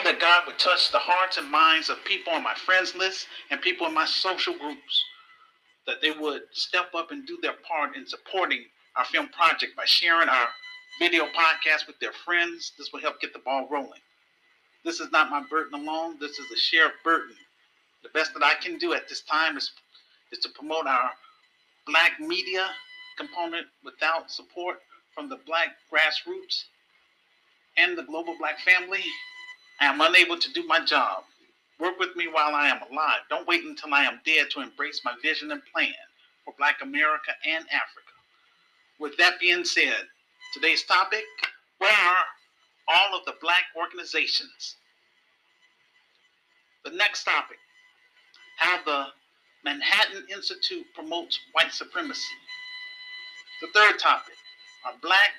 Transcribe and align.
pray 0.00 0.12
that 0.12 0.20
God 0.20 0.42
would 0.46 0.58
touch 0.58 0.92
the 0.92 0.98
hearts 0.98 1.38
and 1.38 1.50
minds 1.50 1.88
of 1.88 2.04
people 2.04 2.32
on 2.32 2.42
my 2.42 2.54
friends 2.54 2.94
list 2.94 3.26
and 3.50 3.60
people 3.60 3.86
in 3.86 3.94
my 3.94 4.04
social 4.04 4.54
groups, 4.58 5.04
that 5.86 6.02
they 6.02 6.10
would 6.10 6.42
step 6.52 6.94
up 6.94 7.10
and 7.12 7.26
do 7.26 7.38
their 7.42 7.54
part 7.66 7.96
in 7.96 8.06
supporting 8.06 8.64
our 8.96 9.04
film 9.04 9.28
project 9.28 9.76
by 9.76 9.84
sharing 9.84 10.28
our 10.28 10.48
video 10.98 11.24
podcast 11.26 11.86
with 11.86 11.98
their 12.00 12.12
friends. 12.24 12.72
This 12.78 12.92
will 12.92 13.00
help 13.00 13.20
get 13.20 13.32
the 13.32 13.38
ball 13.40 13.68
rolling. 13.70 14.00
This 14.84 15.00
is 15.00 15.10
not 15.12 15.30
my 15.30 15.42
burden 15.48 15.80
alone. 15.80 16.16
This 16.20 16.38
is 16.38 16.50
a 16.52 16.56
shared 16.56 16.92
burden. 17.04 17.34
The 18.02 18.10
best 18.10 18.34
that 18.34 18.42
I 18.42 18.54
can 18.54 18.78
do 18.78 18.92
at 18.92 19.08
this 19.08 19.22
time 19.22 19.56
is, 19.56 19.70
is 20.32 20.38
to 20.40 20.48
promote 20.50 20.86
our 20.86 21.10
black 21.86 22.20
media 22.20 22.66
component 23.16 23.66
without 23.84 24.30
support 24.30 24.78
from 25.14 25.28
the 25.28 25.38
black 25.46 25.68
grassroots 25.92 26.64
and 27.78 27.96
the 27.96 28.02
global 28.02 28.36
black 28.38 28.58
family. 28.60 29.04
I 29.80 29.86
am 29.86 30.00
unable 30.00 30.38
to 30.38 30.52
do 30.52 30.66
my 30.66 30.84
job. 30.84 31.24
Work 31.78 31.98
with 31.98 32.16
me 32.16 32.28
while 32.28 32.54
I 32.54 32.68
am 32.68 32.80
alive. 32.90 33.20
Don't 33.28 33.46
wait 33.46 33.64
until 33.64 33.92
I 33.92 34.04
am 34.04 34.20
dead 34.24 34.46
to 34.52 34.60
embrace 34.60 35.02
my 35.04 35.12
vision 35.22 35.52
and 35.52 35.62
plan 35.72 35.92
for 36.44 36.54
Black 36.56 36.76
America 36.82 37.32
and 37.44 37.64
Africa. 37.66 38.12
With 38.98 39.16
that 39.18 39.38
being 39.40 39.64
said, 39.64 40.06
today's 40.54 40.84
topic 40.84 41.24
where 41.78 41.92
are 41.92 42.24
all 42.88 43.18
of 43.18 43.26
the 43.26 43.34
black 43.42 43.64
organizations? 43.76 44.76
The 46.84 46.92
next 46.92 47.24
topic 47.24 47.58
how 48.56 48.82
the 48.84 49.06
Manhattan 49.64 50.24
Institute 50.32 50.86
promotes 50.94 51.38
white 51.52 51.72
supremacy. 51.72 52.34
The 53.60 53.68
third 53.74 53.98
topic 53.98 54.34
are 54.86 54.94
black 55.02 55.32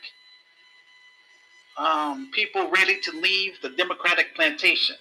um, 1.77 2.29
people 2.33 2.69
ready 2.71 2.99
to 3.01 3.11
leave 3.11 3.53
the 3.61 3.69
Democratic 3.69 4.35
plantation. 4.35 4.95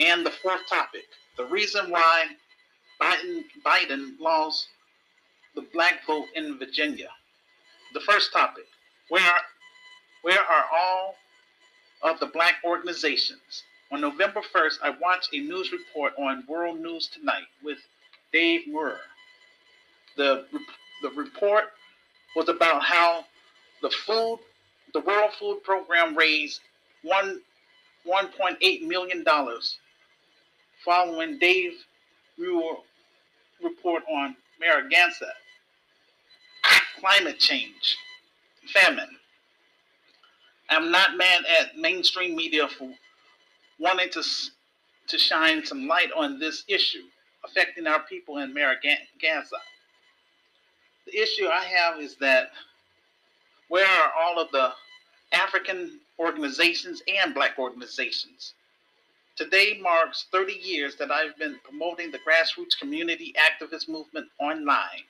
And 0.00 0.24
the 0.24 0.30
fourth 0.30 0.66
topic, 0.68 1.04
the 1.36 1.44
reason 1.46 1.90
why 1.90 2.26
Biden, 3.00 3.44
Biden 3.64 4.18
lost 4.18 4.68
the 5.54 5.66
black 5.72 6.06
vote 6.06 6.26
in 6.34 6.58
Virginia. 6.58 7.08
The 7.94 8.00
first 8.00 8.32
topic, 8.32 8.64
where, 9.10 9.22
where 10.22 10.40
are 10.40 10.64
all 10.74 11.16
of 12.02 12.18
the 12.20 12.26
black 12.26 12.56
organizations? 12.64 13.64
On 13.90 14.00
November 14.00 14.40
1st, 14.54 14.78
I 14.82 14.90
watched 15.00 15.34
a 15.34 15.40
news 15.40 15.70
report 15.70 16.14
on 16.18 16.44
World 16.48 16.80
News 16.80 17.08
Tonight 17.08 17.44
with 17.62 17.78
Dave 18.32 18.66
Muir. 18.66 18.96
The, 20.16 20.46
the 21.02 21.10
report 21.10 21.64
was 22.34 22.48
about 22.48 22.82
how 22.82 23.26
the 23.82 23.90
food 23.90 24.38
the 24.92 25.00
World 25.00 25.32
Food 25.38 25.62
Program 25.64 26.16
raised 26.16 26.60
one 27.02 27.40
$1.8 28.06 28.82
million 28.86 29.24
following 30.84 31.38
Dave 31.38 31.72
Muir 32.36 32.76
report 33.62 34.02
on 34.10 34.34
Madagascar, 34.60 35.26
climate 36.98 37.38
change, 37.38 37.96
famine. 38.72 39.08
I'm 40.68 40.90
not 40.90 41.16
mad 41.16 41.42
at 41.60 41.76
mainstream 41.76 42.34
media 42.34 42.66
for 42.66 42.90
wanting 43.78 44.10
to, 44.10 44.22
to 45.08 45.18
shine 45.18 45.64
some 45.64 45.86
light 45.86 46.10
on 46.16 46.38
this 46.38 46.64
issue 46.68 47.04
affecting 47.44 47.86
our 47.86 48.00
people 48.00 48.38
in 48.38 48.54
Madagascar. 48.54 49.56
The 51.06 51.18
issue 51.18 51.46
I 51.46 51.64
have 51.64 52.00
is 52.00 52.16
that 52.16 52.50
where 53.68 53.86
are 53.86 54.12
all 54.20 54.40
of 54.40 54.50
the 54.52 54.72
African 55.32 56.00
organizations 56.18 57.02
and 57.06 57.34
black 57.34 57.58
organizations? 57.58 58.54
Today 59.34 59.78
marks 59.80 60.26
30 60.30 60.52
years 60.52 60.96
that 60.96 61.10
I've 61.10 61.36
been 61.38 61.58
promoting 61.64 62.10
the 62.10 62.18
grassroots 62.18 62.78
community 62.78 63.34
activist 63.38 63.88
movement 63.88 64.28
online. 64.38 65.04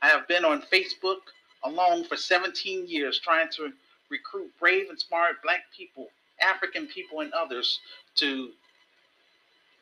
I 0.00 0.08
have 0.08 0.26
been 0.28 0.44
on 0.44 0.62
Facebook 0.62 1.18
alone 1.62 2.04
for 2.04 2.16
17 2.16 2.86
years 2.86 3.18
trying 3.18 3.48
to 3.56 3.72
recruit 4.08 4.50
brave 4.58 4.88
and 4.88 4.98
smart 4.98 5.42
black 5.42 5.64
people, 5.76 6.08
African 6.40 6.86
people, 6.86 7.20
and 7.20 7.32
others 7.32 7.80
to 8.16 8.50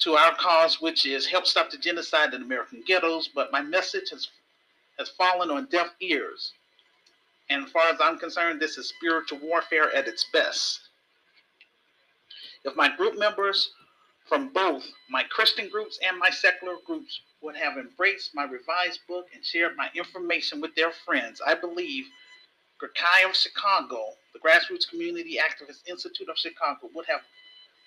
to 0.00 0.14
our 0.16 0.34
cause, 0.34 0.80
which 0.80 1.06
is 1.06 1.24
help 1.24 1.46
stop 1.46 1.70
the 1.70 1.78
genocide 1.78 2.34
in 2.34 2.42
American 2.42 2.82
ghettos. 2.86 3.28
But 3.28 3.52
my 3.52 3.62
message 3.62 4.10
has 4.10 4.28
has 4.98 5.08
fallen 5.08 5.50
on 5.50 5.66
deaf 5.66 5.88
ears. 6.00 6.52
And 7.50 7.64
as 7.64 7.70
far 7.70 7.88
as 7.88 7.98
I'm 8.00 8.18
concerned, 8.18 8.60
this 8.60 8.78
is 8.78 8.88
spiritual 8.88 9.38
warfare 9.42 9.94
at 9.94 10.08
its 10.08 10.24
best. 10.32 10.80
If 12.64 12.74
my 12.76 12.94
group 12.96 13.18
members 13.18 13.70
from 14.26 14.48
both 14.52 14.84
my 15.10 15.22
Christian 15.24 15.68
groups 15.68 15.98
and 16.06 16.18
my 16.18 16.30
secular 16.30 16.76
groups 16.86 17.20
would 17.42 17.56
have 17.56 17.76
embraced 17.76 18.34
my 18.34 18.44
revised 18.44 19.00
book 19.06 19.26
and 19.34 19.44
shared 19.44 19.76
my 19.76 19.90
information 19.94 20.60
with 20.60 20.74
their 20.74 20.90
friends, 20.90 21.42
I 21.46 21.54
believe 21.54 22.06
GRCI 22.80 23.28
of 23.28 23.36
Chicago, 23.36 24.14
the 24.32 24.40
Grassroots 24.40 24.88
Community 24.88 25.36
Activist 25.38 25.86
Institute 25.86 26.28
of 26.28 26.38
Chicago, 26.38 26.88
would 26.94 27.06
have 27.06 27.20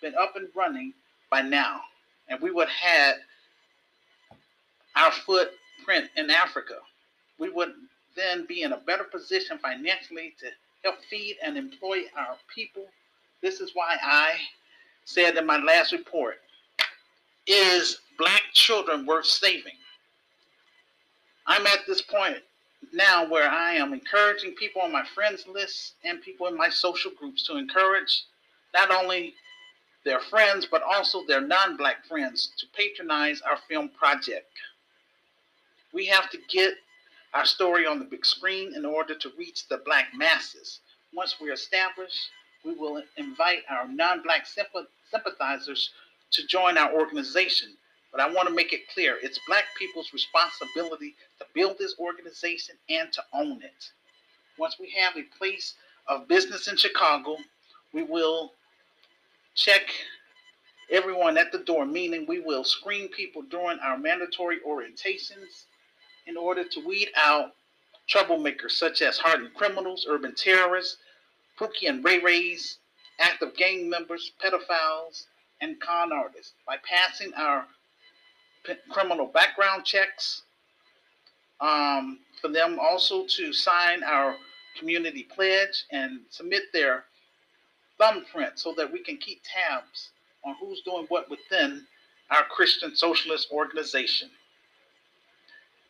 been 0.02 0.14
up 0.16 0.36
and 0.36 0.48
running 0.56 0.94
by 1.32 1.42
now. 1.42 1.82
And 2.30 2.40
we 2.40 2.52
would 2.52 2.70
have 2.70 2.92
had 2.92 3.16
our 4.96 5.12
footprint 5.12 6.10
in 6.16 6.30
Africa. 6.30 6.76
We 7.40 7.50
would 7.50 7.74
then 8.18 8.46
be 8.46 8.64
in 8.64 8.74
a 8.74 8.78
better 8.78 9.06
position 9.06 9.58
financially 9.60 10.34
to 10.40 10.48
help 10.84 10.98
feed 11.10 11.38
and 11.44 11.58
employ 11.58 12.00
our 12.18 12.36
people. 12.54 12.86
This 13.42 13.62
is 13.62 13.72
why 13.74 13.96
I 14.04 14.34
said 15.06 15.38
in 15.38 15.46
my 15.46 15.58
last 15.58 15.94
report 15.94 16.40
is 17.46 18.00
black 18.18 18.42
children 18.54 19.06
worth 19.06 19.26
saving? 19.26 19.74
I'm 21.46 21.66
at 21.66 21.80
this 21.88 22.02
point 22.02 22.38
now 22.94 23.28
where 23.30 23.50
I 23.50 23.74
am 23.74 23.94
encouraging 23.94 24.54
people 24.56 24.82
on 24.82 24.92
my 24.92 25.06
friends 25.16 25.46
list 25.48 25.94
and 26.04 26.22
people 26.22 26.48
in 26.48 26.58
my 26.58 26.70
social 26.70 27.12
groups 27.18 27.44
to 27.44 27.58
encourage 27.58 28.24
not 28.74 28.92
only 28.92 29.34
their 30.04 30.20
friends 30.20 30.68
but 30.70 30.84
also 30.84 31.26
their 31.26 31.42
non 31.42 31.78
black 31.78 32.06
friends 32.06 32.52
to 32.60 32.66
patronize 32.76 33.42
our 33.42 33.58
film 33.70 33.90
project. 33.90 34.52
We 35.94 36.06
have 36.08 36.30
to 36.32 36.38
get 36.50 36.74
our 37.34 37.46
story 37.46 37.86
on 37.86 38.00
the 38.00 38.06
big 38.06 38.26
screen 38.26 38.74
in 38.76 38.86
order 38.86 39.16
to 39.16 39.32
reach 39.38 39.68
the 39.68 39.78
black 39.86 40.08
masses. 40.16 40.80
Once 41.14 41.36
we're 41.40 41.54
established, 41.54 42.30
we 42.66 42.74
will 42.74 43.02
invite 43.18 43.64
our 43.70 43.88
non 43.88 44.24
black 44.24 44.46
sympathizers 45.12 45.92
to 46.32 46.46
join 46.48 46.78
our 46.78 46.94
organization. 46.94 47.70
But 48.12 48.22
I 48.22 48.32
want 48.32 48.48
to 48.48 48.56
make 48.56 48.74
it 48.74 48.90
clear 48.94 49.18
it's 49.22 49.40
black 49.48 49.66
people's 49.78 50.14
responsibility 50.14 51.16
to 51.40 51.46
build 51.54 51.78
this 51.78 51.96
organization 52.00 52.76
and 52.90 53.12
to 53.14 53.24
own 53.34 53.62
it. 53.62 53.92
Once 54.58 54.78
we 54.80 54.90
have 54.92 55.16
a 55.18 55.24
place 55.38 55.76
of 56.08 56.28
business 56.28 56.68
in 56.68 56.78
Chicago, 56.78 57.38
we 57.94 58.04
will 58.04 58.54
check 59.56 59.82
everyone 60.90 61.38
at 61.38 61.52
the 61.52 61.60
door, 61.60 61.86
meaning 61.86 62.26
we 62.28 62.40
will 62.40 62.64
screen 62.64 63.10
people 63.10 63.42
during 63.44 63.78
our 63.80 63.98
mandatory 63.98 64.60
orientations 64.68 65.66
in 66.28 66.38
order 66.38 66.64
to 66.64 66.86
weed 66.86 67.10
out 67.16 67.54
troublemakers 68.10 68.72
such 68.72 69.02
as 69.02 69.18
hardened 69.18 69.54
criminals, 69.54 70.06
urban 70.10 70.34
terrorists, 70.36 70.98
Pookie 71.60 71.88
and 71.88 72.04
Ray 72.04 72.20
Rays, 72.20 72.78
active 73.20 73.56
gang 73.56 73.90
members, 73.90 74.32
pedophiles, 74.44 75.26
and 75.62 75.80
con 75.80 76.12
artists 76.14 76.54
by 76.66 76.78
passing 76.84 77.34
our 77.36 77.66
p- 78.66 78.76
criminal 78.90 79.26
background 79.28 79.86
checks. 79.86 80.44
Um, 81.60 82.20
for 82.40 82.50
them 82.50 82.78
also 82.80 83.26
to 83.26 83.52
sign 83.52 84.04
our 84.04 84.36
community 84.78 85.24
pledge 85.24 85.86
and 85.92 86.20
submit 86.30 86.64
their 86.72 87.06
thumbprint 87.98 88.60
so 88.60 88.74
that 88.78 88.92
we 88.92 89.00
can 89.00 89.18
keep 89.18 89.42
tabs 89.44 90.12
on 90.46 90.56
who's 90.60 90.82
doing 90.82 91.06
what 91.10 91.30
within 91.32 91.86
our 92.30 92.44
Christian 92.44 92.96
socialist 92.96 93.48
organization. 93.52 94.30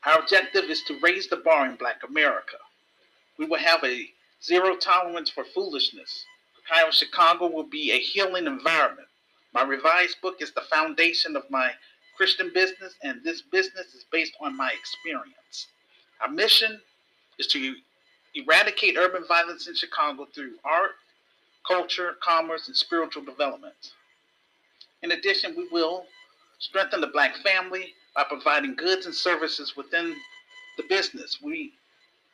Our 0.06 0.20
objective 0.20 0.66
is 0.66 0.84
to 0.84 1.00
raise 1.02 1.28
the 1.28 1.38
bar 1.38 1.66
in 1.66 1.76
Black 1.76 2.02
America. 2.08 2.58
We 3.38 3.46
will 3.46 3.60
have 3.60 3.84
a 3.84 4.10
zero 4.44 4.76
tolerance 4.76 5.30
for 5.30 5.44
foolishness. 5.44 6.26
Ohio 6.70 6.92
Chicago 6.92 7.48
will 7.48 7.68
be 7.68 7.92
a 7.92 8.00
healing 8.00 8.46
environment. 8.46 9.08
My 9.54 9.64
revised 9.64 10.18
book 10.22 10.42
is 10.42 10.52
the 10.52 10.62
foundation 10.62 11.36
of 11.36 11.50
my 11.50 11.72
Christian 12.16 12.52
business, 12.54 12.94
and 13.04 13.24
this 13.24 13.42
business 13.42 13.94
is 13.94 14.06
based 14.12 14.34
on 14.42 14.56
my 14.56 14.72
experience. 14.72 15.68
Our 16.22 16.30
mission 16.30 16.80
is 17.38 17.48
to 17.48 17.76
eradicate 18.36 18.98
urban 18.98 19.24
violence 19.28 19.68
in 19.68 19.76
Chicago 19.76 20.28
through 20.34 20.54
art, 20.64 20.92
culture, 21.68 22.16
commerce, 22.24 22.68
and 22.68 22.76
spiritual 22.76 23.24
development. 23.24 23.94
In 25.04 25.12
addition, 25.12 25.56
we 25.56 25.68
will 25.72 26.06
strengthen 26.60 27.02
the 27.02 27.08
Black 27.08 27.36
family 27.38 27.94
by 28.18 28.24
providing 28.24 28.74
goods 28.74 29.06
and 29.06 29.14
services 29.14 29.78
within 29.78 30.16
the 30.75 30.84
business. 30.90 31.38
We 31.40 31.72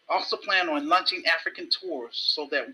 also 0.08 0.38
plan 0.38 0.70
on 0.70 0.88
launching 0.88 1.24
African 1.26 1.70
tours 1.70 2.14
so 2.14 2.48
that 2.52 2.70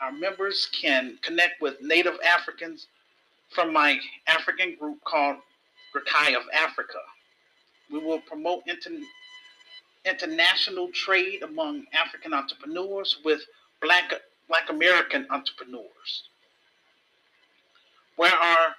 our 0.00 0.12
members 0.12 0.68
can 0.72 1.18
connect 1.22 1.60
with 1.60 1.82
Native 1.82 2.16
Africans 2.24 2.86
from 3.50 3.72
my 3.72 3.98
African 4.28 4.76
group 4.76 5.02
called 5.04 5.38
Rakai 5.96 6.36
of 6.36 6.44
Africa. 6.54 7.00
We 7.90 7.98
will 7.98 8.20
promote 8.20 8.62
inter- 8.68 9.04
international 10.04 10.90
trade 10.92 11.42
among 11.42 11.86
African 11.92 12.32
entrepreneurs 12.32 13.18
with 13.24 13.40
Black, 13.80 14.12
Black 14.48 14.70
American 14.70 15.26
entrepreneurs. 15.28 16.28
Where 18.14 18.32
are 18.32 18.76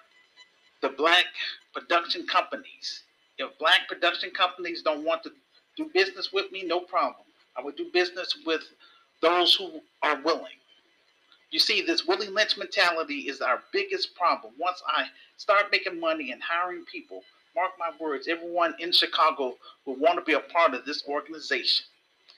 the 0.81 0.90
Black 0.90 1.25
production 1.74 2.25
companies? 2.25 3.04
If 3.38 3.57
Black 3.57 3.88
production 3.88 4.31
companies 4.31 4.83
don't 4.83 5.03
want 5.06 5.24
to 5.24 5.31
do 5.75 5.89
business 5.94 6.31
with 6.31 6.51
me, 6.51 6.63
no 6.63 6.80
problem. 6.80 7.25
I 7.57 7.62
would 7.62 7.75
do 7.75 7.89
business 7.91 8.35
with 8.45 8.63
those 9.21 9.56
who 9.56 9.81
are 10.01 10.21
willing. 10.21 10.59
You 11.51 11.59
see, 11.59 11.81
this 11.81 12.06
Willie 12.06 12.27
Lynch 12.30 12.57
mentality 12.57 13.30
is 13.30 13.41
our 13.41 13.62
biggest 13.71 14.15
problem. 14.15 14.53
Once 14.59 14.81
I 14.88 15.06
start 15.38 15.71
making 15.71 16.00
money 16.00 16.31
and 16.31 16.41
hiring 16.41 16.83
people, 16.91 17.24
mark 17.56 17.71
my 17.80 17.91
words, 18.00 18.27
everyone 18.27 18.75
in 18.80 18.91
Chicago 18.91 19.56
will 19.85 19.95
want 19.95 20.18
to 20.18 20.25
be 20.25 20.33
a 20.33 20.39
part 20.39 20.74
of 20.74 20.85
this 20.85 21.03
organization. 21.07 21.85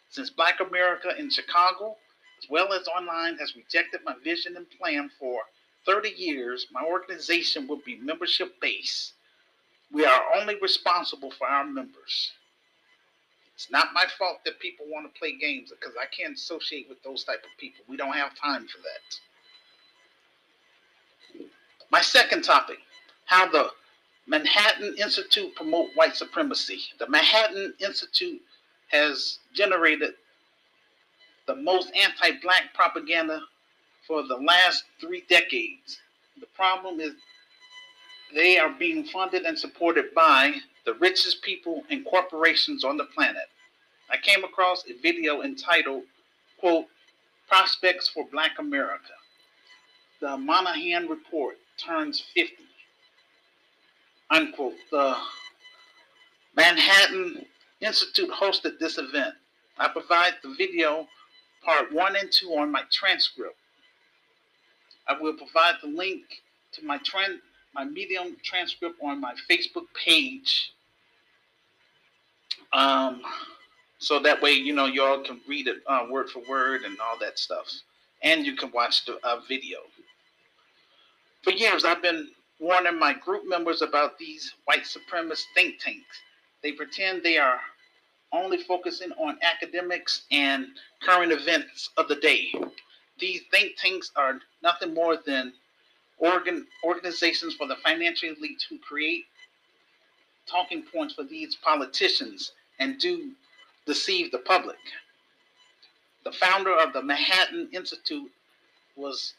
Since 0.10 0.30
Black 0.30 0.60
America 0.60 1.14
in 1.18 1.30
Chicago, 1.30 1.96
as 2.42 2.50
well 2.50 2.74
as 2.74 2.88
online, 2.88 3.38
has 3.38 3.56
rejected 3.56 4.02
my 4.06 4.16
vision 4.24 4.58
and 4.58 4.70
plan 4.70 5.10
for 5.20 5.42
30 5.86 6.10
years, 6.10 6.68
my 6.72 6.84
organization 6.84 7.68
will 7.68 7.82
be 7.86 7.96
membership 7.98 8.60
based. 8.60 9.14
We 9.92 10.06
are 10.06 10.22
only 10.36 10.56
responsible 10.62 11.32
for 11.32 11.48
our 11.48 11.66
members. 11.66 12.34
It's 13.56 13.72
not 13.72 13.94
my 13.94 14.06
fault 14.18 14.40
that 14.44 14.60
people 14.60 14.86
want 14.90 15.12
to 15.12 15.20
play 15.20 15.38
games 15.38 15.72
because 15.72 15.96
I 16.00 16.06
can't 16.08 16.36
associate 16.36 16.88
with 16.90 17.02
those 17.04 17.24
type 17.24 17.44
of 17.44 17.58
people. 17.58 17.86
We 17.88 17.96
don't 17.96 18.14
have 18.14 18.36
time 18.38 18.68
for 18.68 18.80
that. 18.80 19.20
My 21.92 22.02
second 22.02 22.44
topic, 22.44 22.80
how 23.26 23.50
the 23.50 23.70
Manhattan 24.28 24.96
Institute 24.98 25.56
promote 25.56 25.90
white 25.96 26.16
supremacy. 26.16 26.82
The 27.00 27.08
Manhattan 27.08 27.74
Institute 27.80 28.42
has 28.88 29.40
generated 29.54 30.16
the 31.48 31.56
most 31.56 31.92
anti-black 31.96 32.74
propaganda 32.74 33.42
for 34.08 34.24
the 34.28 34.36
last 34.36 34.84
three 35.00 35.24
decades. 35.30 36.00
The 36.40 36.48
problem 36.48 37.00
is 37.00 37.14
they 38.36 38.60
are 38.60 38.70
being 38.78 39.06
funded 39.06 39.44
and 39.44 39.58
supported 39.58 40.14
by 40.14 40.54
the 40.86 40.94
richest 40.96 41.42
people 41.42 41.84
and 41.90 42.06
corporations 42.06 42.84
on 42.84 42.98
the 42.98 43.06
planet. 43.06 43.50
I 44.12 44.18
came 44.18 44.44
across 44.44 44.84
a 44.88 45.02
video 45.02 45.42
entitled, 45.42 46.04
quote, 46.60 46.86
Prospects 47.48 48.10
for 48.10 48.28
Black 48.32 48.60
America. 48.60 49.14
The 50.20 50.38
Moynihan 50.38 51.08
Report 51.08 51.58
turns 51.78 52.22
50, 52.34 52.56
unquote. 54.30 54.76
The 54.92 55.16
Manhattan 56.56 57.46
Institute 57.80 58.30
hosted 58.32 58.80
this 58.80 58.98
event. 58.98 59.34
I 59.78 59.88
provide 59.88 60.34
the 60.44 60.54
video 60.58 61.08
part 61.64 61.92
one 61.92 62.16
and 62.16 62.32
two 62.32 62.50
on 62.50 62.72
my 62.72 62.84
transcript. 62.92 63.56
I 65.08 65.20
will 65.20 65.34
provide 65.34 65.76
the 65.82 65.90
link 65.90 66.24
to 66.74 66.84
my 66.84 66.98
trend 66.98 67.40
my 67.76 67.84
Medium 67.84 68.38
transcript 68.42 68.96
on 69.04 69.20
my 69.22 69.34
Facebook 69.50 69.86
page. 69.94 70.72
Um, 72.74 73.22
so 74.00 74.20
that 74.20 74.42
way, 74.42 74.54
you 74.54 74.74
know, 74.74 74.86
y'all 74.86 75.24
can 75.24 75.40
read 75.48 75.68
it 75.68 75.78
uh, 75.88 76.06
word 76.10 76.30
for 76.30 76.42
word 76.50 76.84
and 76.84 76.98
all 77.00 77.20
that 77.20 77.38
stuff. 77.38 77.72
And 78.24 78.46
you 78.46 78.56
can 78.56 78.72
watch 78.72 79.06
the 79.06 79.20
uh, 79.24 79.42
video. 79.48 79.80
For 81.44 81.52
years, 81.52 81.86
I've 81.86 82.02
been 82.02 82.30
warning 82.60 82.98
my 82.98 83.14
group 83.14 83.44
members 83.48 83.82
about 83.82 84.18
these 84.18 84.54
white 84.66 84.84
supremacist 84.84 85.44
think 85.54 85.80
tanks. 85.80 86.22
They 86.64 86.72
pretend 86.72 87.22
they 87.22 87.38
are 87.38 87.60
only 88.32 88.58
focusing 88.64 89.12
on 89.12 89.38
academics 89.44 90.24
and 90.32 90.68
current 91.02 91.32
events 91.32 91.90
of 91.98 92.08
the 92.08 92.16
day. 92.16 92.54
These 93.20 93.42
think 93.52 93.78
tanks 93.78 94.12
are 94.16 94.40
nothing 94.64 94.94
more 94.94 95.18
than 95.26 95.54
organ 96.18 96.66
organizations 96.84 97.56
for 97.56 97.68
the 97.68 97.76
financial 97.78 98.30
elite 98.30 98.64
who 98.70 98.78
create 98.80 99.26
talking 100.50 100.84
points 100.84 101.14
for 101.14 101.24
these 101.24 101.56
politicians 101.56 102.52
and 102.80 103.00
do 103.00 103.32
deceive 103.86 104.32
the 104.32 104.40
public. 104.40 104.78
The 106.24 106.32
founder 106.32 106.74
of 106.74 106.94
the 106.94 107.04
Manhattan 107.04 107.70
Institute 107.72 108.32
was 108.96 109.34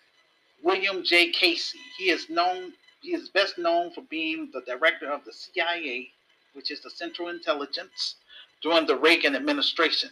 William 0.63 1.03
J. 1.03 1.31
Casey. 1.31 1.79
He 1.99 2.11
is 2.11 2.29
known 2.29 2.73
he 3.01 3.15
is 3.15 3.29
best 3.29 3.57
known 3.57 3.93
for 3.93 4.01
being 4.03 4.51
the 4.53 4.63
director 4.63 5.13
of 5.13 5.25
the 5.25 5.33
CIA, 5.33 6.09
which 6.55 6.73
is 6.73 6.81
the 6.81 6.91
Central 6.91 7.29
Intelligence, 7.29 8.17
during 8.63 8.87
the 8.87 8.97
Reagan 8.97 9.37
administration. 9.37 10.11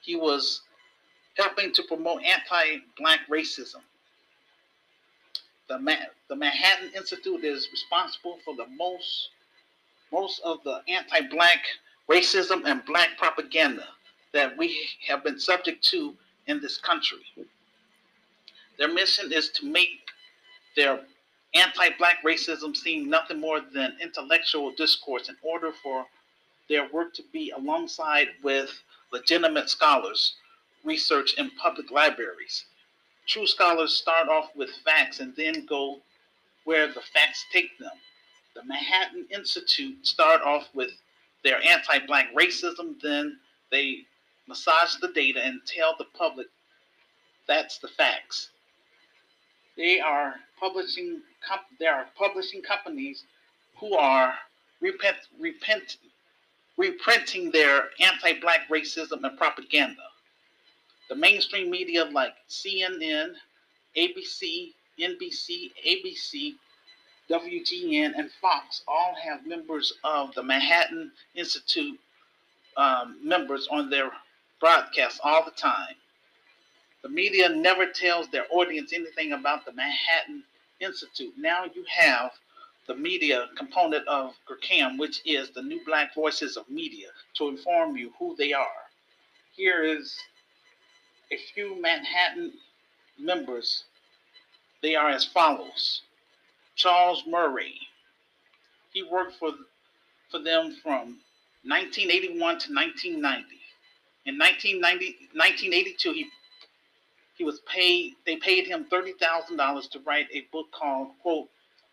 He 0.00 0.16
was 0.16 0.62
helping 1.36 1.72
to 1.72 1.82
promote 1.84 2.24
anti-black 2.24 3.20
racism 3.30 3.82
the, 5.78 5.96
the 6.28 6.36
Manhattan 6.36 6.90
Institute 6.94 7.44
is 7.44 7.68
responsible 7.72 8.38
for 8.44 8.54
the 8.54 8.66
most 8.76 9.30
most 10.12 10.42
of 10.44 10.58
the 10.62 10.82
anti-black 10.88 11.64
racism 12.10 12.66
and 12.66 12.84
black 12.84 13.16
propaganda 13.16 13.86
that 14.34 14.56
we 14.58 14.78
have 15.08 15.24
been 15.24 15.40
subject 15.40 15.82
to 15.82 16.14
in 16.46 16.60
this 16.60 16.76
country. 16.76 17.18
Their 18.78 18.92
mission 18.92 19.32
is 19.32 19.48
to 19.52 19.64
make 19.64 20.10
their 20.76 21.00
anti-black 21.54 22.22
racism 22.24 22.76
seem 22.76 23.08
nothing 23.08 23.40
more 23.40 23.60
than 23.60 23.96
intellectual 24.02 24.72
discourse 24.72 25.30
in 25.30 25.36
order 25.42 25.72
for 25.82 26.04
their 26.68 26.90
work 26.92 27.14
to 27.14 27.22
be 27.32 27.50
alongside 27.50 28.28
with 28.42 28.82
legitimate 29.12 29.70
scholars, 29.70 30.34
research 30.84 31.34
in 31.38 31.50
public 31.52 31.90
libraries, 31.90 32.66
True 33.26 33.46
scholars 33.46 33.94
start 33.94 34.28
off 34.28 34.50
with 34.54 34.70
facts 34.84 35.20
and 35.20 35.34
then 35.36 35.66
go 35.66 36.00
where 36.64 36.88
the 36.88 37.00
facts 37.00 37.44
take 37.52 37.78
them. 37.78 37.90
The 38.54 38.64
Manhattan 38.64 39.26
Institute 39.30 40.06
start 40.06 40.42
off 40.42 40.68
with 40.74 40.90
their 41.42 41.60
anti-black 41.62 42.34
racism, 42.34 43.00
then 43.00 43.38
they 43.70 44.02
massage 44.46 44.96
the 44.96 45.08
data 45.08 45.44
and 45.44 45.60
tell 45.66 45.94
the 45.98 46.06
public 46.16 46.46
that's 47.48 47.78
the 47.78 47.88
facts. 47.88 48.50
They 49.76 50.00
are 50.00 50.34
publishing 50.60 51.22
there 51.80 51.94
are 51.94 52.06
publishing 52.16 52.62
companies 52.62 53.24
who 53.76 53.96
are 53.96 54.34
repent, 54.80 55.16
repent, 55.40 55.96
reprinting 56.76 57.50
their 57.50 57.88
anti-black 58.00 58.68
racism 58.68 59.24
and 59.24 59.36
propaganda. 59.36 60.02
The 61.08 61.16
mainstream 61.16 61.70
media 61.70 62.04
like 62.04 62.34
CNN, 62.48 63.34
ABC, 63.96 64.72
NBC, 64.98 65.72
ABC, 65.86 66.54
WGN, 67.30 68.12
and 68.16 68.30
Fox 68.40 68.82
all 68.86 69.14
have 69.22 69.46
members 69.46 69.92
of 70.04 70.34
the 70.34 70.42
Manhattan 70.42 71.12
Institute 71.34 71.98
um, 72.76 73.18
members 73.22 73.68
on 73.70 73.90
their 73.90 74.10
broadcasts 74.60 75.20
all 75.22 75.44
the 75.44 75.50
time. 75.50 75.94
The 77.02 77.08
media 77.08 77.48
never 77.48 77.86
tells 77.86 78.28
their 78.28 78.46
audience 78.50 78.92
anything 78.92 79.32
about 79.32 79.64
the 79.64 79.72
Manhattan 79.72 80.44
Institute. 80.80 81.34
Now 81.36 81.64
you 81.64 81.84
have 81.88 82.32
the 82.86 82.94
media 82.94 83.48
component 83.56 84.06
of 84.08 84.34
GRCAM, 84.48 84.98
which 84.98 85.20
is 85.24 85.50
the 85.50 85.62
New 85.62 85.84
Black 85.84 86.14
Voices 86.14 86.56
of 86.56 86.68
Media, 86.68 87.08
to 87.34 87.48
inform 87.48 87.96
you 87.96 88.12
who 88.18 88.36
they 88.36 88.52
are. 88.52 88.66
Here 89.56 89.84
is 89.84 90.16
a 91.32 91.38
few 91.54 91.80
Manhattan 91.80 92.52
members. 93.18 93.84
They 94.82 94.94
are 94.94 95.10
as 95.10 95.24
follows 95.24 96.02
Charles 96.76 97.24
Murray. 97.26 97.74
He 98.92 99.02
worked 99.02 99.38
for, 99.38 99.52
for 100.30 100.38
them 100.38 100.76
from 100.82 101.20
1981 101.64 102.36
to 102.36 102.74
1990. 102.74 103.60
In 104.26 104.38
1990, 104.38 105.28
1982, 105.34 106.12
he 106.12 106.26
he 107.34 107.44
was 107.44 107.60
paid. 107.60 108.14
They 108.26 108.36
paid 108.36 108.66
him 108.68 108.84
thirty 108.84 109.14
thousand 109.14 109.56
dollars 109.56 109.88
to 109.88 110.00
write 110.00 110.28
a 110.32 110.42
book 110.52 110.66
called 110.70 111.08
"quote 111.22 111.48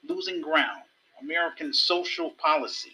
Losing 0.08 0.42
Ground: 0.42 0.84
American 1.22 1.74
Social 1.74 2.32
Policy, 2.32 2.94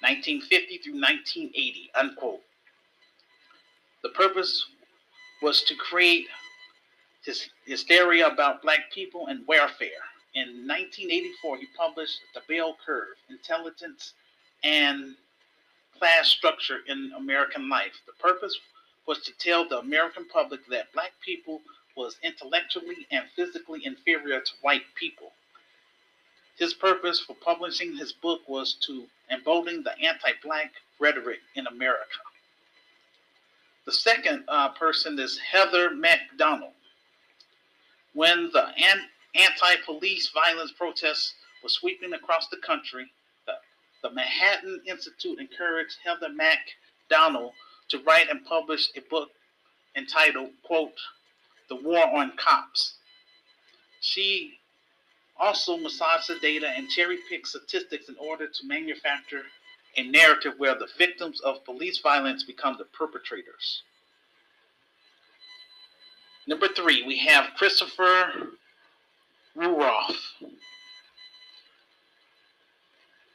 1950 0.00 0.78
through 0.78 0.94
1980." 0.94 1.90
Unquote. 1.94 2.40
The 4.02 4.08
purpose 4.10 4.64
was 5.42 5.62
to 5.64 5.74
create 5.74 6.28
this 7.26 7.48
hysteria 7.66 8.26
about 8.26 8.62
black 8.62 8.90
people 8.92 9.26
and 9.26 9.46
welfare. 9.46 10.02
In 10.34 10.66
1984, 10.66 11.58
he 11.58 11.66
published 11.76 12.20
The 12.34 12.40
Bell 12.48 12.76
Curve 12.84 13.16
Intelligence 13.28 14.14
and 14.64 15.14
Class 15.98 16.28
Structure 16.28 16.78
in 16.88 17.12
American 17.16 17.68
Life. 17.68 17.92
The 18.06 18.12
purpose 18.14 18.58
was 19.06 19.20
to 19.22 19.32
tell 19.38 19.68
the 19.68 19.78
American 19.78 20.26
public 20.28 20.60
that 20.68 20.92
black 20.92 21.12
people 21.24 21.60
was 21.96 22.16
intellectually 22.22 23.06
and 23.10 23.24
physically 23.36 23.84
inferior 23.84 24.40
to 24.40 24.52
white 24.62 24.84
people. 24.94 25.32
His 26.56 26.74
purpose 26.74 27.20
for 27.20 27.34
publishing 27.34 27.96
his 27.96 28.12
book 28.12 28.40
was 28.48 28.74
to 28.86 29.06
embolden 29.30 29.82
the 29.82 29.98
anti 29.98 30.32
black 30.42 30.72
rhetoric 30.98 31.40
in 31.54 31.66
America. 31.66 32.20
The 33.84 33.92
second 33.92 34.44
uh, 34.48 34.70
person 34.70 35.18
is 35.18 35.38
Heather 35.38 35.90
Mac 35.94 36.20
Donald. 36.36 36.72
When 38.14 38.50
the 38.52 38.66
an- 38.66 39.08
anti 39.34 39.76
police 39.84 40.30
violence 40.30 40.72
protests 40.72 41.34
were 41.62 41.68
sweeping 41.68 42.12
across 42.12 42.48
the 42.48 42.58
country, 42.58 43.10
the, 43.46 43.54
the 44.02 44.14
Manhattan 44.14 44.80
Institute 44.86 45.38
encouraged 45.40 45.96
Heather 46.04 46.28
Mac 46.28 46.58
Donald 47.08 47.52
to 47.88 47.98
write 48.04 48.28
and 48.30 48.44
publish 48.44 48.90
a 48.96 49.00
book 49.10 49.30
entitled, 49.96 50.50
quote, 50.62 50.98
The 51.68 51.76
War 51.76 52.06
on 52.14 52.32
Cops. 52.36 52.94
She 54.00 54.58
also 55.38 55.76
massaged 55.76 56.28
the 56.28 56.38
data 56.40 56.68
and 56.68 56.88
cherry 56.88 57.18
picked 57.28 57.48
statistics 57.48 58.08
in 58.08 58.16
order 58.18 58.46
to 58.46 58.66
manufacture 58.66 59.42
a 59.96 60.02
narrative 60.04 60.54
where 60.58 60.74
the 60.74 60.88
victims 60.96 61.40
of 61.40 61.64
police 61.64 61.98
violence 61.98 62.42
become 62.42 62.76
the 62.78 62.84
perpetrators. 62.84 63.82
Number 66.46 66.68
three, 66.68 67.02
we 67.04 67.18
have 67.18 67.50
Christopher 67.56 68.32
Rufo. 69.54 70.14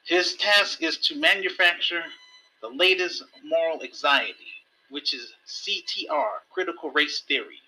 His 0.05 0.35
task 0.35 0.81
is 0.81 0.97
to 0.99 1.15
manufacture 1.15 2.03
the 2.61 2.69
latest 2.69 3.23
moral 3.43 3.81
anxiety, 3.83 4.63
which 4.89 5.13
is 5.13 5.33
CTR, 5.45 6.41
critical 6.49 6.91
race 6.91 7.21
theory. 7.21 7.59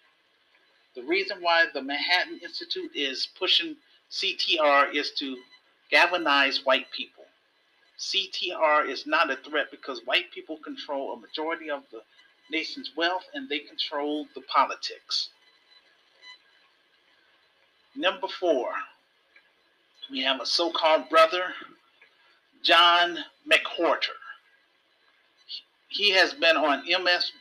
The 0.95 1.03
reason 1.03 1.37
why 1.41 1.65
the 1.73 1.81
Manhattan 1.81 2.39
Institute 2.43 2.91
is 2.95 3.27
pushing 3.37 3.75
CTR 4.11 4.93
is 4.93 5.11
to 5.19 5.37
galvanize 5.91 6.65
white 6.65 6.91
people. 6.91 7.18
CTR 7.99 8.87
is 8.87 9.05
not 9.05 9.29
a 9.29 9.35
threat 9.35 9.67
because 9.71 10.01
white 10.05 10.31
people 10.31 10.57
control 10.57 11.13
a 11.13 11.17
majority 11.19 11.69
of 11.69 11.83
the 11.91 12.01
nation's 12.49 12.91
wealth 12.95 13.25
and 13.33 13.49
they 13.49 13.59
control 13.59 14.25
the 14.35 14.41
politics. 14.41 15.29
Number 17.95 18.27
four, 18.27 18.69
we 20.09 20.21
have 20.23 20.39
a 20.41 20.45
so 20.45 20.71
called 20.71 21.09
brother, 21.09 21.43
John 22.63 23.17
McWhorter. 23.51 24.15
He 25.89 26.11
has 26.11 26.33
been 26.33 26.55
on 26.55 26.83
MS, 26.85 27.31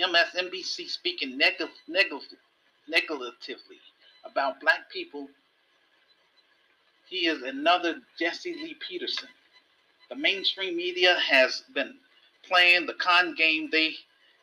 MSNBC 0.00 0.88
speaking 0.88 1.38
neg- 1.38 1.62
neg- 1.86 2.12
negatively 2.88 3.78
about 4.24 4.60
black 4.60 4.90
people. 4.90 5.28
He 7.08 7.26
is 7.26 7.42
another 7.42 8.00
Jesse 8.18 8.54
Lee 8.54 8.76
Peterson. 8.88 9.28
The 10.10 10.16
mainstream 10.16 10.76
media 10.76 11.14
has 11.14 11.62
been 11.72 11.94
playing 12.46 12.86
the 12.86 12.94
con 12.94 13.34
game. 13.36 13.68
They 13.70 13.94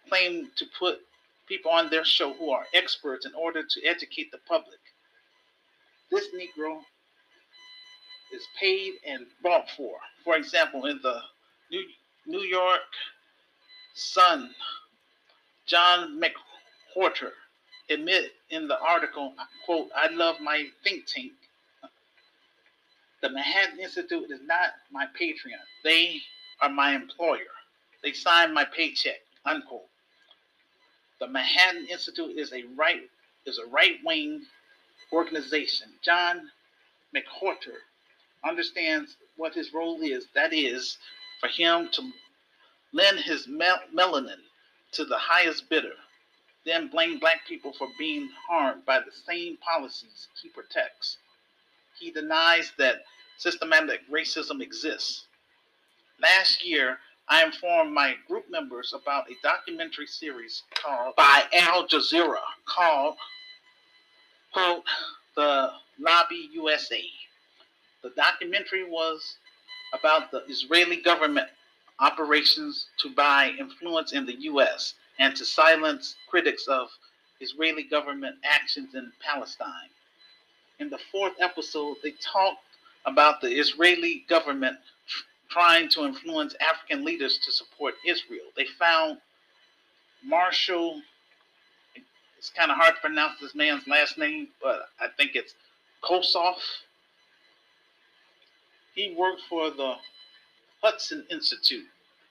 claim 0.09 0.50
to 0.55 0.65
put 0.79 1.00
people 1.47 1.71
on 1.71 1.89
their 1.89 2.05
show 2.05 2.33
who 2.33 2.50
are 2.51 2.65
experts 2.74 3.25
in 3.25 3.33
order 3.36 3.63
to 3.63 3.86
educate 3.86 4.31
the 4.31 4.39
public. 4.47 4.79
This 6.09 6.27
Negro 6.33 6.79
is 8.33 8.43
paid 8.59 8.93
and 9.05 9.25
bought 9.43 9.69
for. 9.75 9.97
For 10.24 10.36
example, 10.38 10.86
in 10.86 11.00
the 11.03 11.19
New, 11.71 11.83
New 12.25 12.43
York 12.43 12.81
Sun, 13.93 14.50
John 15.65 16.21
McWhorter 16.21 17.31
admit 17.89 18.31
in 18.50 18.67
the 18.67 18.79
article, 18.79 19.33
quote, 19.65 19.89
I 19.95 20.07
love 20.09 20.39
my 20.41 20.65
think 20.83 21.05
tank. 21.07 21.33
The 23.21 23.29
Manhattan 23.29 23.79
Institute 23.79 24.29
is 24.31 24.41
not 24.45 24.74
my 24.91 25.07
Patreon. 25.19 25.63
They 25.83 26.21
are 26.62 26.69
my 26.69 26.95
employer. 26.95 27.39
They 28.03 28.13
sign 28.13 28.53
my 28.53 28.65
paycheck, 28.65 29.19
unquote. 29.45 29.89
The 31.19 31.27
Manhattan 31.27 31.88
Institute 31.88 32.38
is 32.38 32.53
a 32.53 32.63
right 32.75 33.01
is 33.45 33.59
a 33.59 33.69
right-wing 33.69 34.41
organization. 35.13 35.88
John 36.03 36.50
McWhorter 37.15 37.79
understands 38.43 39.15
what 39.38 39.53
his 39.53 39.74
role 39.74 40.01
is. 40.01 40.27
That 40.36 40.53
is, 40.53 40.97
for 41.39 41.47
him 41.47 41.89
to 41.93 42.12
lend 42.93 43.19
his 43.19 43.47
mel- 43.47 43.81
melanin 43.95 44.41
to 44.93 45.05
the 45.05 45.17
highest 45.17 45.69
bidder, 45.69 45.95
then 46.65 46.89
blame 46.89 47.19
black 47.19 47.47
people 47.47 47.74
for 47.74 47.88
being 47.97 48.29
harmed 48.50 48.86
by 48.86 49.00
the 49.00 49.12
same 49.25 49.57
policies 49.57 50.27
he 50.41 50.50
protects. 50.50 51.17
He 51.99 52.11
denies 52.11 52.71
that 52.77 53.03
systematic 53.37 54.01
racism 54.11 54.61
exists. 54.61 55.27
Last 56.21 56.65
year, 56.65 56.99
I 57.29 57.43
informed 57.43 57.93
my 57.93 58.15
group 58.27 58.45
members 58.49 58.93
about 58.93 59.29
a 59.29 59.35
documentary 59.43 60.07
series 60.07 60.63
called 60.73 61.15
by 61.15 61.43
Al 61.53 61.87
Jazeera 61.87 62.37
called 62.65 63.15
quote 64.53 64.83
The 65.35 65.71
Lobby 65.99 66.49
USA. 66.53 67.03
The 68.03 68.11
documentary 68.11 68.85
was 68.85 69.37
about 69.93 70.31
the 70.31 70.43
Israeli 70.47 70.97
government 71.01 71.49
operations 71.99 72.87
to 72.99 73.09
buy 73.13 73.53
influence 73.59 74.13
in 74.13 74.25
the 74.25 74.35
US 74.41 74.93
and 75.19 75.35
to 75.35 75.45
silence 75.45 76.15
critics 76.29 76.67
of 76.67 76.89
Israeli 77.39 77.83
government 77.83 78.37
actions 78.43 78.95
in 78.95 79.11
Palestine. 79.19 79.89
In 80.79 80.89
the 80.89 81.00
fourth 81.12 81.34
episode, 81.39 81.98
they 82.03 82.12
talked 82.22 82.63
about 83.05 83.41
the 83.41 83.48
Israeli 83.48 84.25
government 84.29 84.77
trying 85.50 85.89
to 85.89 86.05
influence 86.05 86.55
African 86.60 87.03
leaders 87.03 87.39
to 87.46 87.51
support 87.51 87.96
Israel. 88.05 88.46
They 88.55 88.65
found 88.65 89.17
Marshall, 90.24 91.01
it's 92.38 92.51
kind 92.51 92.69
of 92.69 92.77
hard 92.77 92.96
to 92.96 93.01
pronounce 93.01 93.39
this 93.39 93.55
man's 93.55 93.88
last 93.88 94.17
name, 94.17 94.50
but 94.62 94.89
I 95.00 95.07
think 95.17 95.31
it's 95.36 95.55
Kosoff. 96.03 96.57
He 98.93 99.15
worked 99.17 99.41
for 99.50 99.72
the 99.72 99.96
Hudson 100.84 101.25
Institute. 101.31 101.86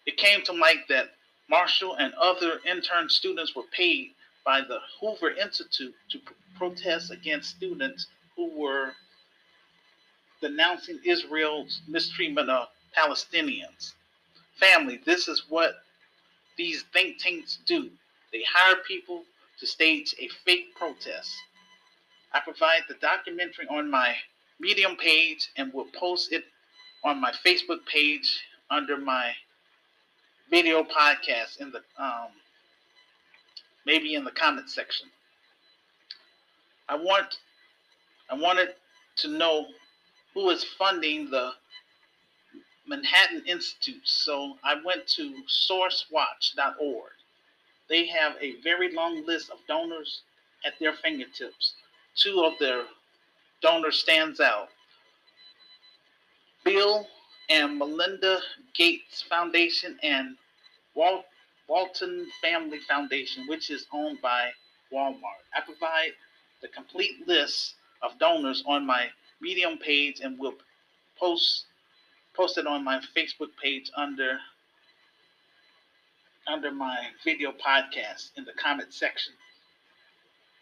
It 0.04 0.16
came 0.18 0.42
to 0.44 0.52
light 0.52 0.86
that 0.88 1.14
Marshall 1.48 1.96
and 1.96 2.12
other 2.14 2.60
intern 2.64 3.08
students 3.08 3.56
were 3.56 3.66
paid 3.72 4.10
by 4.44 4.60
the 4.60 4.78
Hoover 5.00 5.30
Institute 5.30 5.94
to 6.10 6.18
pr- 6.20 6.32
protest 6.56 7.10
against 7.10 7.50
students 7.50 8.06
who 8.36 8.50
were 8.58 8.92
denouncing 10.40 11.00
Israel's 11.04 11.80
mistreatment 11.88 12.50
of 12.50 12.68
Palestinians. 12.96 13.92
Family, 14.58 15.00
this 15.04 15.28
is 15.28 15.44
what 15.48 15.76
these 16.56 16.84
think 16.92 17.18
tanks 17.18 17.58
do. 17.66 17.90
They 18.32 18.42
hire 18.50 18.76
people 18.86 19.24
to 19.60 19.66
stage 19.66 20.14
a 20.20 20.28
fake 20.44 20.74
protest. 20.76 21.30
I 22.32 22.40
provide 22.40 22.82
the 22.88 22.94
documentary 23.00 23.66
on 23.68 23.90
my 23.90 24.14
Medium 24.58 24.96
page 24.96 25.50
and 25.56 25.72
will 25.72 25.88
post 25.98 26.32
it 26.32 26.44
on 27.04 27.20
my 27.20 27.30
Facebook 27.44 27.84
page 27.86 28.40
under 28.70 28.96
my 28.96 29.32
video 30.50 30.82
podcast 30.82 31.60
in 31.60 31.70
the 31.70 31.82
um, 32.02 32.28
maybe 33.84 34.14
in 34.14 34.24
the 34.24 34.30
comment 34.30 34.70
section. 34.70 35.08
I 36.88 36.96
want 36.96 37.38
I 38.30 38.34
wanted 38.34 38.74
to 39.18 39.28
know 39.28 39.66
who 40.34 40.50
is 40.50 40.64
funding 40.64 41.30
the 41.30 41.52
Manhattan 42.86 43.42
Institute. 43.46 44.02
So 44.04 44.58
I 44.64 44.76
went 44.84 45.06
to 45.08 45.34
sourcewatch.org. 45.70 47.12
They 47.88 48.06
have 48.06 48.34
a 48.40 48.60
very 48.62 48.92
long 48.92 49.24
list 49.26 49.50
of 49.50 49.58
donors 49.68 50.22
at 50.64 50.74
their 50.80 50.92
fingertips. 50.92 51.74
Two 52.16 52.42
of 52.44 52.54
their 52.58 52.84
donors 53.62 54.00
stands 54.00 54.40
out. 54.40 54.68
Bill 56.64 57.06
and 57.48 57.78
Melinda 57.78 58.40
Gates 58.74 59.22
Foundation 59.22 59.98
and 60.02 60.36
Wal- 60.94 61.24
Walton 61.68 62.26
Family 62.42 62.80
Foundation, 62.80 63.46
which 63.46 63.70
is 63.70 63.86
owned 63.92 64.20
by 64.20 64.50
Walmart. 64.92 65.44
I 65.54 65.60
provide 65.60 66.12
the 66.60 66.68
complete 66.68 67.26
list 67.28 67.75
of 68.02 68.18
donors 68.18 68.62
on 68.66 68.86
my 68.86 69.08
Medium 69.40 69.76
page 69.76 70.20
and 70.20 70.38
will 70.38 70.54
post 71.18 71.66
post 72.34 72.56
it 72.58 72.66
on 72.66 72.84
my 72.84 73.00
Facebook 73.16 73.50
page 73.62 73.90
under 73.96 74.38
under 76.46 76.70
my 76.70 76.96
video 77.24 77.52
podcast 77.52 78.30
in 78.36 78.44
the 78.44 78.52
comment 78.52 78.92
section. 78.94 79.32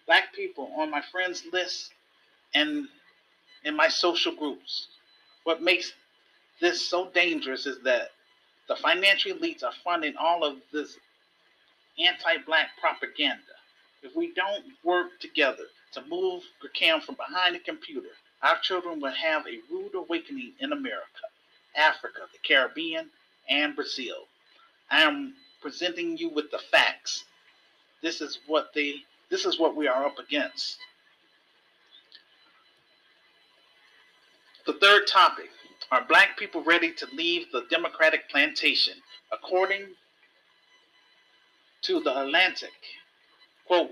Black 0.07 0.33
people 0.35 0.71
on 0.76 0.91
my 0.91 1.03
friends 1.12 1.45
list 1.53 1.93
and 2.55 2.88
in 3.64 3.76
my 3.76 3.88
social 3.88 4.35
groups. 4.35 4.88
What 5.45 5.62
makes 5.62 5.93
this 6.61 6.87
so 6.88 7.11
dangerous 7.11 7.67
is 7.67 7.79
that 7.85 8.11
the 8.69 8.76
financial 8.76 9.33
elites 9.33 9.62
are 9.62 9.73
funding 9.85 10.14
all 10.19 10.45
of 10.45 10.57
this 10.73 10.97
anti-black 11.99 12.71
propaganda. 12.81 13.53
If 14.04 14.14
we 14.14 14.32
don't 14.34 14.66
work 14.84 15.18
together 15.20 15.64
to 15.94 16.02
move 16.06 16.44
Gracam 16.62 17.02
from 17.02 17.16
behind 17.16 17.56
the 17.56 17.61
computer 17.61 18.11
Our 18.42 18.58
children 18.61 19.00
will 19.00 19.12
have 19.12 19.46
a 19.46 19.61
rude 19.73 19.94
awakening 19.94 20.52
in 20.61 20.73
America, 20.73 21.26
Africa, 21.75 22.20
the 22.30 22.38
Caribbean, 22.46 23.08
and 23.49 23.75
Brazil. 23.75 24.28
I 24.90 25.02
am 25.02 25.34
presenting 25.62 26.18
you 26.18 26.28
with 26.28 26.50
the 26.50 26.58
facts. 26.58 27.25
This 28.02 28.20
is 28.20 28.40
what 28.46 28.73
they 28.75 28.96
this 29.30 29.46
is 29.46 29.58
what 29.58 29.75
we 29.75 29.88
are 29.88 30.04
up 30.04 30.18
against. 30.18 30.76
The 34.66 34.75
third 34.75 35.06
topic 35.06 35.50
are 35.90 36.04
black 36.04 36.38
people 36.38 36.62
ready 36.62 36.92
to 36.92 37.06
leave 37.14 37.50
the 37.52 37.64
Democratic 37.70 38.28
plantation? 38.30 38.94
According 39.32 39.87
to 41.82 42.00
the 42.00 42.20
Atlantic, 42.20 42.73
quote, 43.66 43.90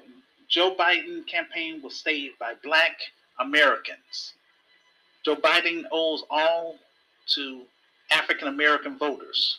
Joe 0.49 0.75
Biden 0.75 1.27
campaign 1.27 1.81
was 1.83 1.97
saved 1.97 2.39
by 2.39 2.55
black 2.63 2.99
Americans. 3.41 4.35
Joe 5.25 5.37
Biden 5.37 5.85
owes 5.91 6.25
all 6.31 6.79
to 7.35 7.63
African 8.11 8.49
American 8.49 8.99
voters. 8.99 9.59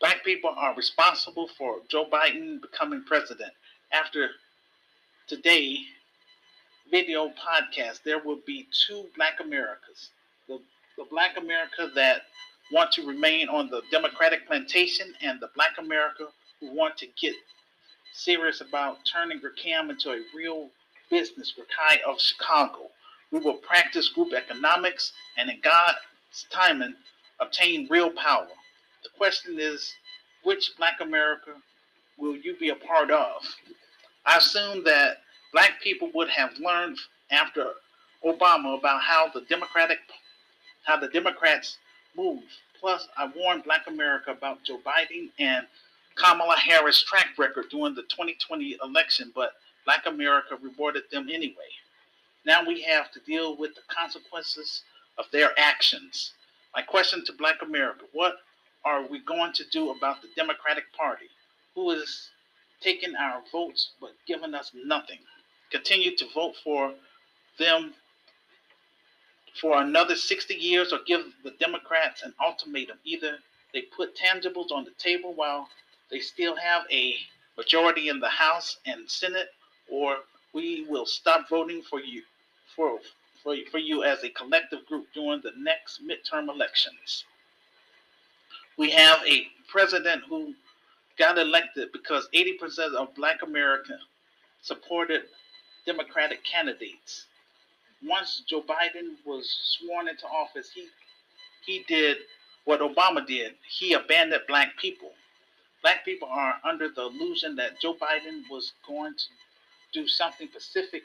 Black 0.00 0.24
people 0.24 0.54
are 0.56 0.74
responsible 0.74 1.48
for 1.56 1.78
Joe 1.88 2.06
Biden 2.12 2.60
becoming 2.60 3.02
president. 3.04 3.52
After 3.92 4.28
today 5.26 5.78
video 6.90 7.30
podcast, 7.30 8.02
there 8.04 8.22
will 8.22 8.40
be 8.46 8.68
two 8.86 9.06
Black 9.16 9.40
Americas. 9.40 10.10
The, 10.48 10.60
the 10.96 11.04
Black 11.10 11.36
America 11.38 11.90
that 11.94 12.22
want 12.72 12.92
to 12.92 13.06
remain 13.06 13.48
on 13.48 13.70
the 13.70 13.82
Democratic 13.90 14.46
plantation 14.46 15.12
and 15.22 15.40
the 15.40 15.48
Black 15.54 15.72
America 15.78 16.26
who 16.60 16.74
want 16.74 16.96
to 16.98 17.06
get 17.20 17.34
serious 18.14 18.60
about 18.60 18.98
turning 19.04 19.40
Rakam 19.40 19.90
into 19.90 20.10
a 20.10 20.22
real 20.34 20.70
business, 21.10 21.52
Rakai 21.58 22.00
of 22.06 22.20
Chicago. 22.20 22.90
We 23.32 23.40
will 23.40 23.54
practice 23.54 24.08
group 24.08 24.32
economics 24.32 25.12
and 25.36 25.50
in 25.50 25.60
God's 25.60 25.98
timing 26.50 26.94
obtain 27.40 27.88
real 27.90 28.10
power. 28.10 28.46
The 29.02 29.08
question 29.18 29.56
is, 29.58 29.92
which 30.44 30.70
Black 30.78 31.00
America 31.00 31.50
will 32.16 32.36
you 32.36 32.56
be 32.56 32.68
a 32.68 32.76
part 32.76 33.10
of? 33.10 33.42
I 34.24 34.36
assume 34.36 34.84
that 34.84 35.18
Black 35.52 35.80
people 35.82 36.10
would 36.14 36.28
have 36.28 36.52
learned 36.60 36.98
after 37.32 37.66
Obama 38.24 38.78
about 38.78 39.02
how 39.02 39.28
the 39.34 39.40
Democratic, 39.42 39.98
how 40.84 40.96
the 40.96 41.08
Democrats 41.08 41.78
move. 42.16 42.44
Plus, 42.78 43.08
I 43.16 43.30
warned 43.34 43.64
Black 43.64 43.88
America 43.88 44.30
about 44.30 44.62
Joe 44.62 44.78
Biden 44.86 45.30
and 45.38 45.66
Kamala 46.16 46.56
Harris' 46.56 47.02
track 47.02 47.28
record 47.38 47.66
during 47.70 47.94
the 47.94 48.02
2020 48.02 48.78
election, 48.82 49.32
but 49.34 49.52
Black 49.84 50.06
America 50.06 50.56
rewarded 50.62 51.04
them 51.10 51.28
anyway. 51.30 51.70
Now 52.46 52.64
we 52.64 52.82
have 52.82 53.10
to 53.12 53.20
deal 53.20 53.56
with 53.56 53.74
the 53.74 53.82
consequences 53.88 54.82
of 55.18 55.26
their 55.32 55.50
actions. 55.58 56.32
My 56.74 56.82
question 56.82 57.24
to 57.24 57.32
Black 57.32 57.62
America 57.62 58.04
what 58.12 58.36
are 58.84 59.06
we 59.06 59.18
going 59.20 59.52
to 59.54 59.64
do 59.72 59.90
about 59.90 60.20
the 60.20 60.28
Democratic 60.36 60.84
Party, 60.92 61.26
who 61.74 61.90
is 61.90 62.28
taking 62.82 63.16
our 63.16 63.42
votes 63.50 63.92
but 64.00 64.12
giving 64.26 64.54
us 64.54 64.72
nothing? 64.74 65.18
Continue 65.70 66.14
to 66.16 66.26
vote 66.34 66.54
for 66.62 66.92
them 67.58 67.94
for 69.60 69.80
another 69.80 70.16
60 70.16 70.54
years 70.54 70.92
or 70.92 70.98
give 71.06 71.22
the 71.44 71.52
Democrats 71.58 72.22
an 72.22 72.34
ultimatum. 72.44 72.98
Either 73.04 73.38
they 73.72 73.82
put 73.82 74.16
tangibles 74.16 74.70
on 74.70 74.84
the 74.84 74.92
table 74.98 75.32
while 75.34 75.68
they 76.14 76.20
still 76.20 76.54
have 76.54 76.84
a 76.92 77.16
majority 77.56 78.08
in 78.08 78.20
the 78.20 78.28
House 78.28 78.76
and 78.86 79.10
Senate, 79.10 79.48
or 79.90 80.18
we 80.52 80.86
will 80.88 81.06
stop 81.06 81.48
voting 81.50 81.82
for 81.82 82.00
you 82.00 82.22
for 82.76 83.00
for, 83.42 83.56
for 83.72 83.78
you 83.78 84.04
as 84.04 84.22
a 84.22 84.28
collective 84.28 84.86
group 84.86 85.06
during 85.12 85.40
the 85.42 85.50
next 85.58 86.00
midterm 86.06 86.48
elections. 86.48 87.24
We 88.78 88.90
have 88.92 89.18
a 89.26 89.48
president 89.66 90.22
who 90.28 90.54
got 91.18 91.36
elected 91.36 91.90
because 91.92 92.28
80% 92.32 92.94
of 92.94 93.14
black 93.16 93.42
America 93.42 93.98
supported 94.62 95.22
Democratic 95.84 96.44
candidates. 96.44 97.26
Once 98.06 98.44
Joe 98.48 98.62
Biden 98.62 99.16
was 99.26 99.50
sworn 99.80 100.06
into 100.06 100.26
office, 100.26 100.70
he 100.72 100.86
he 101.66 101.84
did 101.88 102.18
what 102.66 102.80
Obama 102.80 103.26
did. 103.26 103.54
He 103.68 103.94
abandoned 103.94 104.42
black 104.46 104.76
people. 104.78 105.10
Black 105.84 106.02
people 106.02 106.28
are 106.32 106.54
under 106.64 106.88
the 106.88 107.02
illusion 107.02 107.54
that 107.56 107.78
Joe 107.78 107.94
Biden 107.94 108.40
was 108.50 108.72
going 108.88 109.12
to 109.12 110.00
do 110.00 110.08
something 110.08 110.48
specific 110.48 111.02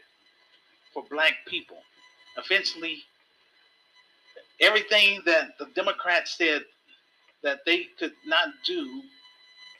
for 0.93 1.03
black 1.11 1.33
people. 1.45 1.79
Eventually, 2.37 2.99
everything 4.61 5.21
that 5.25 5.57
the 5.59 5.65
Democrats 5.75 6.37
said 6.37 6.63
that 7.43 7.59
they 7.65 7.87
could 7.99 8.13
not 8.25 8.47
do 8.65 9.01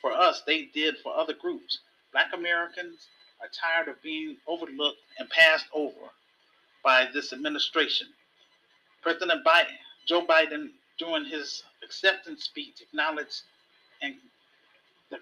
for 0.01 0.11
us, 0.11 0.43
they 0.45 0.65
did 0.73 0.97
for 0.97 1.15
other 1.15 1.33
groups. 1.33 1.79
Black 2.11 2.33
Americans 2.33 3.07
are 3.41 3.47
tired 3.47 3.87
of 3.87 4.01
being 4.03 4.35
overlooked 4.47 4.99
and 5.17 5.29
passed 5.29 5.67
over 5.73 6.11
by 6.83 7.07
this 7.13 7.31
administration. 7.31 8.07
President 9.01 9.45
Biden, 9.45 9.77
Joe 10.05 10.25
Biden, 10.25 10.71
during 10.97 11.23
his 11.23 11.63
acceptance 11.85 12.43
speech, 12.43 12.81
acknowledged 12.81 13.43
and 14.01 14.15
the, 15.09 15.17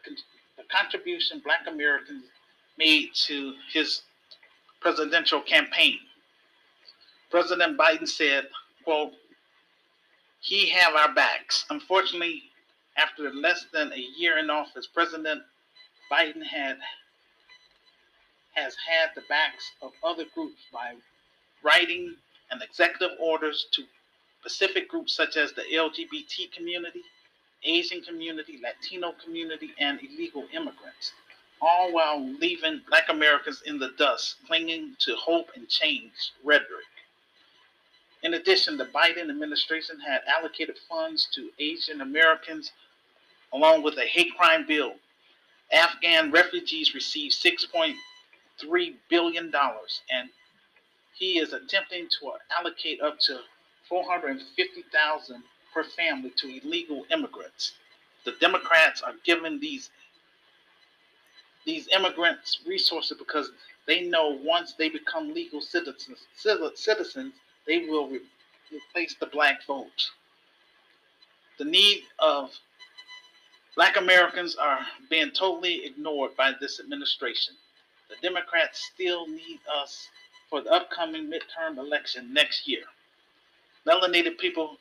the 0.57 0.63
contribution 0.69 1.41
Black 1.43 1.67
Americans 1.67 2.25
made 2.77 3.09
to 3.13 3.53
his 3.71 4.01
presidential 4.79 5.41
campaign. 5.41 5.97
President 7.29 7.77
Biden 7.77 8.07
said, 8.07 8.47
quote, 8.83 9.13
he 10.39 10.69
have 10.69 10.95
our 10.95 11.13
backs. 11.13 11.65
Unfortunately, 11.69 12.43
after 12.95 13.31
less 13.33 13.65
than 13.73 13.91
a 13.91 14.07
year 14.17 14.37
in 14.37 14.49
office, 14.49 14.87
President 14.87 15.41
Biden 16.11 16.43
had 16.43 16.77
has 18.53 18.75
had 18.89 19.09
the 19.13 19.21
backs 19.29 19.71
of 19.83 19.91
other 20.03 20.23
groups 20.33 20.61
by 20.73 20.93
writing 21.63 22.15
and 22.49 22.61
executive 22.63 23.15
orders 23.19 23.67
to 23.71 23.83
specific 24.41 24.89
groups 24.89 25.15
such 25.15 25.37
as 25.37 25.51
the 25.51 25.61
LGBT 25.73 26.51
community, 26.51 27.01
Asian 27.67 28.01
community, 28.01 28.59
Latino 28.63 29.13
community, 29.23 29.73
and 29.79 29.99
illegal 30.01 30.47
immigrants, 30.53 31.11
all 31.61 31.91
while 31.91 32.25
leaving 32.39 32.81
Black 32.89 33.09
Americans 33.09 33.61
in 33.65 33.77
the 33.77 33.91
dust, 33.97 34.37
clinging 34.47 34.95
to 34.99 35.15
hope 35.15 35.49
and 35.55 35.67
change 35.67 36.31
rhetoric. 36.43 36.85
In 38.23 38.33
addition, 38.33 38.77
the 38.77 38.85
Biden 38.85 39.29
administration 39.29 39.99
had 39.99 40.21
allocated 40.27 40.77
funds 40.89 41.27
to 41.35 41.51
Asian 41.59 42.01
Americans 42.01 42.71
along 43.53 43.83
with 43.83 43.97
a 43.97 44.05
hate 44.05 44.35
crime 44.37 44.65
bill. 44.67 44.93
Afghan 45.71 46.31
refugees 46.31 46.93
received 46.93 47.35
$6.3 47.35 48.95
billion, 49.09 49.45
and 50.11 50.29
he 51.13 51.39
is 51.39 51.53
attempting 51.53 52.07
to 52.19 52.31
allocate 52.57 53.01
up 53.01 53.19
to 53.19 53.39
450,000 53.89 55.43
per 55.73 55.83
family 55.83 56.31
to 56.37 56.47
illegal 56.61 57.05
immigrants. 57.11 57.73
The 58.25 58.33
Democrats 58.39 59.01
are 59.01 59.13
giving 59.23 59.59
these 59.59 59.89
these 61.65 61.87
immigrants 61.89 62.59
resources 62.65 63.17
because 63.17 63.51
they 63.87 64.01
know 64.01 64.39
once 64.41 64.73
they 64.73 64.87
become 64.87 65.33
legal 65.33 65.59
citizens, 65.59 66.19
citizens 66.75 67.33
they 67.65 67.79
will 67.87 68.07
re- 68.07 68.21
replace 68.71 69.15
the 69.19 69.25
black 69.25 69.65
vote. 69.65 70.09
The 71.57 71.65
need 71.65 72.03
of 72.19 72.51
black 73.75 73.97
Americans 73.97 74.55
are 74.55 74.79
being 75.09 75.31
totally 75.31 75.85
ignored 75.85 76.35
by 76.37 76.53
this 76.59 76.79
administration. 76.79 77.53
The 78.09 78.15
Democrats 78.21 78.89
still 78.93 79.27
need 79.27 79.59
us 79.81 80.09
for 80.49 80.61
the 80.61 80.71
upcoming 80.71 81.29
midterm 81.29 81.77
election 81.77 82.33
next 82.33 82.67
year. 82.67 82.83
Melanated 83.85 84.37
people, 84.37 84.77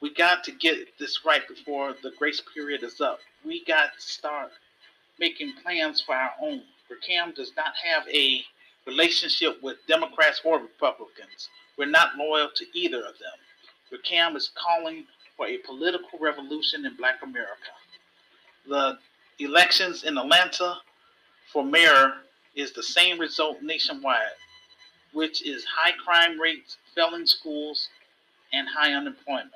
we 0.00 0.12
got 0.12 0.44
to 0.44 0.52
get 0.52 0.98
this 0.98 1.20
right 1.24 1.46
before 1.48 1.94
the 2.02 2.12
grace 2.18 2.42
period 2.54 2.82
is 2.82 3.00
up. 3.00 3.20
We 3.44 3.64
got 3.64 3.94
to 3.94 4.00
start 4.00 4.50
making 5.18 5.54
plans 5.62 6.00
for 6.00 6.14
our 6.14 6.32
own. 6.40 6.62
Cam 7.06 7.32
does 7.32 7.52
not 7.56 7.72
have 7.84 8.06
a 8.08 8.42
relationship 8.86 9.62
with 9.62 9.78
Democrats 9.88 10.40
or 10.44 10.58
Republicans. 10.60 11.48
We're 11.76 11.86
not 11.86 12.16
loyal 12.16 12.48
to 12.54 12.64
either 12.74 12.98
of 12.98 13.14
them. 13.18 14.00
Cam 14.04 14.36
is 14.36 14.50
calling 14.54 15.04
for 15.36 15.46
a 15.46 15.58
political 15.58 16.18
revolution 16.20 16.84
in 16.86 16.94
Black 16.96 17.22
America. 17.22 17.72
The 18.68 18.98
elections 19.38 20.04
in 20.04 20.18
Atlanta 20.18 20.76
for 21.52 21.64
mayor 21.64 22.14
is 22.54 22.72
the 22.72 22.82
same 22.82 23.18
result 23.18 23.62
nationwide, 23.62 24.36
which 25.12 25.42
is 25.46 25.64
high 25.64 25.92
crime 26.04 26.38
rates, 26.40 26.76
failing 26.94 27.26
schools, 27.26 27.88
and 28.52 28.68
high 28.68 28.92
unemployment. 28.92 29.52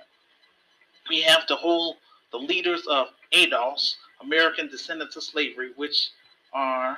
We 1.10 1.22
have 1.22 1.44
to 1.46 1.56
hold 1.56 1.96
the 2.30 2.38
leaders 2.38 2.86
of 2.88 3.08
ADOS, 3.32 3.96
American 4.22 4.68
Descendants 4.68 5.16
of 5.16 5.24
Slavery, 5.24 5.72
which 5.74 6.10
are 6.52 6.96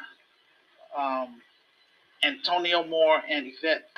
um, 0.94 1.40
Antonio 2.22 2.84
Moore 2.84 3.22
and 3.26 3.46
Yvette 3.46 3.88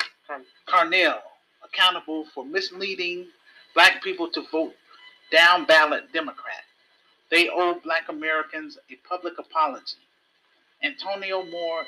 Carnell 0.68 1.18
accountable 1.64 2.27
for 2.33 2.44
misleading 2.44 3.27
black 3.74 4.05
people 4.05 4.31
to 4.31 4.44
vote 4.53 4.74
down 5.33 5.64
ballot 5.64 6.05
Democrat. 6.12 6.62
They 7.33 7.48
owe 7.48 7.81
black 7.83 8.05
Americans 8.09 8.79
a 8.92 8.94
public 9.09 9.40
apology. 9.40 9.96
Antonio 10.85 11.44
Moore 11.44 11.83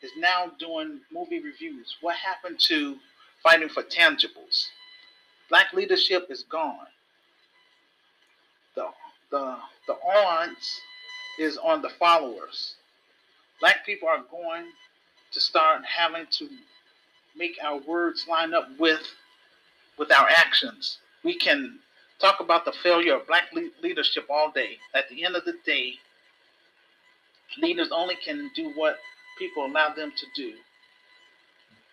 is 0.00 0.10
now 0.16 0.52
doing 0.58 1.00
movie 1.12 1.42
reviews. 1.42 1.96
What 2.00 2.16
happened 2.16 2.60
to 2.68 2.96
fighting 3.42 3.68
for 3.68 3.82
tangibles? 3.82 4.68
Black 5.50 5.74
leadership 5.74 6.28
is 6.30 6.44
gone. 6.44 6.86
The 9.30 9.56
the 9.86 9.96
odds 10.06 10.80
is 11.38 11.58
on 11.58 11.82
the 11.82 11.90
followers. 11.90 12.74
Black 13.60 13.84
people 13.84 14.08
are 14.08 14.24
going 14.30 14.66
to 15.32 15.40
start 15.40 15.82
having 15.84 16.26
to 16.38 16.48
make 17.36 17.56
our 17.62 17.78
words 17.78 18.26
line 18.28 18.54
up 18.54 18.68
with 18.78 19.02
with 19.98 20.12
our 20.12 20.28
actions. 20.28 20.98
We 21.24 21.36
can 21.36 21.78
talk 22.20 22.40
about 22.40 22.64
the 22.64 22.72
failure 22.72 23.16
of 23.16 23.26
black 23.26 23.52
le- 23.52 23.70
leadership 23.82 24.26
all 24.30 24.50
day. 24.50 24.78
At 24.94 25.08
the 25.08 25.24
end 25.24 25.36
of 25.36 25.44
the 25.44 25.54
day, 25.64 25.94
leaders 27.60 27.90
only 27.92 28.16
can 28.16 28.50
do 28.54 28.72
what 28.74 28.98
people 29.38 29.66
allow 29.66 29.94
them 29.94 30.12
to 30.16 30.26
do. 30.34 30.54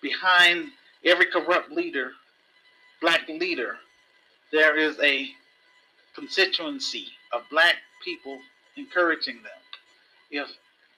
Behind 0.02 0.70
every 1.04 1.26
corrupt 1.28 1.72
leader, 1.72 2.12
black 3.02 3.28
leader, 3.28 3.78
there 4.52 4.78
is 4.78 5.00
a 5.02 5.30
constituency 6.16 7.08
of 7.34 7.42
black 7.50 7.76
people 8.04 8.40
encouraging 8.78 9.36
them. 9.36 9.52
If 10.32 10.50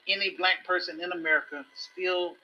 any 0.08 0.36
black 0.38 0.66
person 0.66 1.02
in 1.02 1.12
America 1.12 1.66
still 1.76 2.36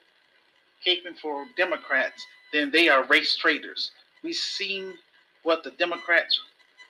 caping 0.86 1.18
for 1.20 1.46
Democrats, 1.56 2.24
then 2.52 2.70
they 2.70 2.88
are 2.88 3.04
race 3.04 3.36
traitors. 3.36 3.92
We've 4.22 4.34
seen 4.34 4.94
what 5.42 5.62
the 5.62 5.70
Democrats 5.72 6.38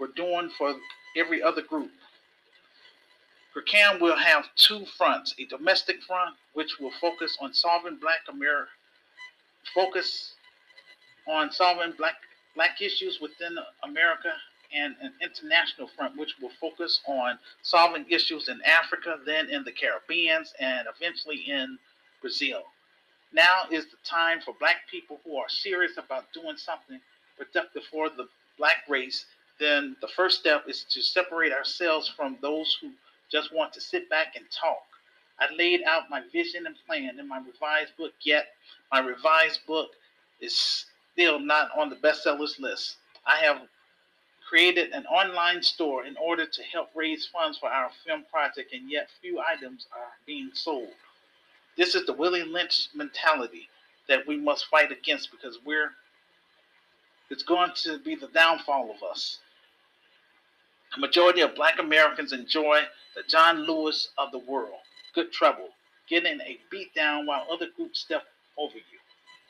were 0.00 0.08
doing 0.08 0.50
for 0.58 0.74
every 1.16 1.42
other 1.42 1.62
group. 1.62 1.90
CAM 3.66 4.00
will 4.00 4.16
have 4.16 4.48
two 4.56 4.84
fronts, 4.84 5.34
a 5.38 5.44
domestic 5.46 6.02
front, 6.02 6.34
which 6.54 6.78
will 6.80 6.90
focus 7.00 7.38
on 7.40 7.54
solving 7.54 7.96
black 7.96 8.20
America, 8.28 8.68
focus 9.74 10.34
on 11.26 11.50
solving 11.50 11.92
black 11.96 12.16
black 12.54 12.80
issues 12.80 13.20
within 13.20 13.56
America 13.82 14.32
and 14.72 14.94
an 15.00 15.12
international 15.22 15.88
front, 15.88 16.16
which 16.16 16.34
will 16.40 16.50
focus 16.60 17.00
on 17.06 17.38
solving 17.62 18.04
issues 18.08 18.48
in 18.48 18.60
Africa, 18.62 19.18
then 19.24 19.48
in 19.50 19.64
the 19.64 19.72
Caribbean, 19.72 20.44
and 20.60 20.86
eventually 20.94 21.36
in 21.48 21.78
Brazil. 22.20 22.62
Now 23.32 23.64
is 23.70 23.86
the 23.86 23.96
time 24.04 24.40
for 24.40 24.54
black 24.60 24.88
people 24.90 25.20
who 25.24 25.36
are 25.36 25.48
serious 25.48 25.96
about 25.98 26.32
doing 26.32 26.56
something 26.56 27.00
productive 27.36 27.82
for 27.90 28.08
the 28.08 28.28
black 28.58 28.84
race. 28.88 29.26
Then 29.58 29.96
the 30.00 30.08
first 30.08 30.40
step 30.40 30.64
is 30.68 30.84
to 30.90 31.02
separate 31.02 31.52
ourselves 31.52 32.08
from 32.08 32.38
those 32.40 32.76
who 32.80 32.90
just 33.30 33.52
want 33.52 33.72
to 33.72 33.80
sit 33.80 34.08
back 34.08 34.36
and 34.36 34.44
talk. 34.50 34.84
I 35.40 35.52
laid 35.52 35.82
out 35.82 36.10
my 36.10 36.22
vision 36.32 36.66
and 36.66 36.76
plan 36.86 37.18
in 37.18 37.26
my 37.26 37.38
revised 37.38 37.96
book, 37.96 38.12
yet 38.22 38.46
my 38.92 39.00
revised 39.00 39.66
book 39.66 39.90
is 40.40 40.86
still 41.12 41.40
not 41.40 41.70
on 41.76 41.90
the 41.90 41.96
bestsellers 41.96 42.60
list. 42.60 42.96
I 43.26 43.36
have 43.38 43.62
created 44.48 44.92
an 44.92 45.06
online 45.06 45.62
store 45.62 46.04
in 46.04 46.16
order 46.16 46.46
to 46.46 46.62
help 46.62 46.90
raise 46.94 47.26
funds 47.26 47.58
for 47.58 47.68
our 47.68 47.90
film 48.06 48.24
project, 48.30 48.72
and 48.72 48.90
yet 48.90 49.08
few 49.20 49.40
items 49.40 49.86
are 49.92 50.12
being 50.26 50.50
sold. 50.52 50.90
This 51.76 51.94
is 51.94 52.06
the 52.06 52.12
Willie 52.12 52.44
Lynch 52.44 52.88
mentality 52.94 53.68
that 54.08 54.26
we 54.26 54.36
must 54.36 54.66
fight 54.66 54.92
against 54.92 55.30
because 55.30 55.58
we're 55.64 55.92
it's 57.30 57.42
going 57.42 57.70
to 57.76 57.98
be 57.98 58.14
the 58.14 58.28
downfall 58.28 58.94
of 58.94 59.02
us. 59.02 59.38
A 60.96 61.00
majority 61.00 61.40
of 61.40 61.54
black 61.54 61.78
Americans 61.78 62.32
enjoy 62.32 62.82
the 63.16 63.22
John 63.28 63.66
Lewis 63.66 64.08
of 64.18 64.30
the 64.30 64.38
world, 64.38 64.78
good 65.14 65.32
trouble, 65.32 65.70
getting 66.08 66.40
a 66.42 66.58
beat 66.70 66.94
down 66.94 67.26
while 67.26 67.46
other 67.50 67.66
groups 67.76 68.00
step 68.00 68.24
over 68.58 68.76
you. 68.76 68.98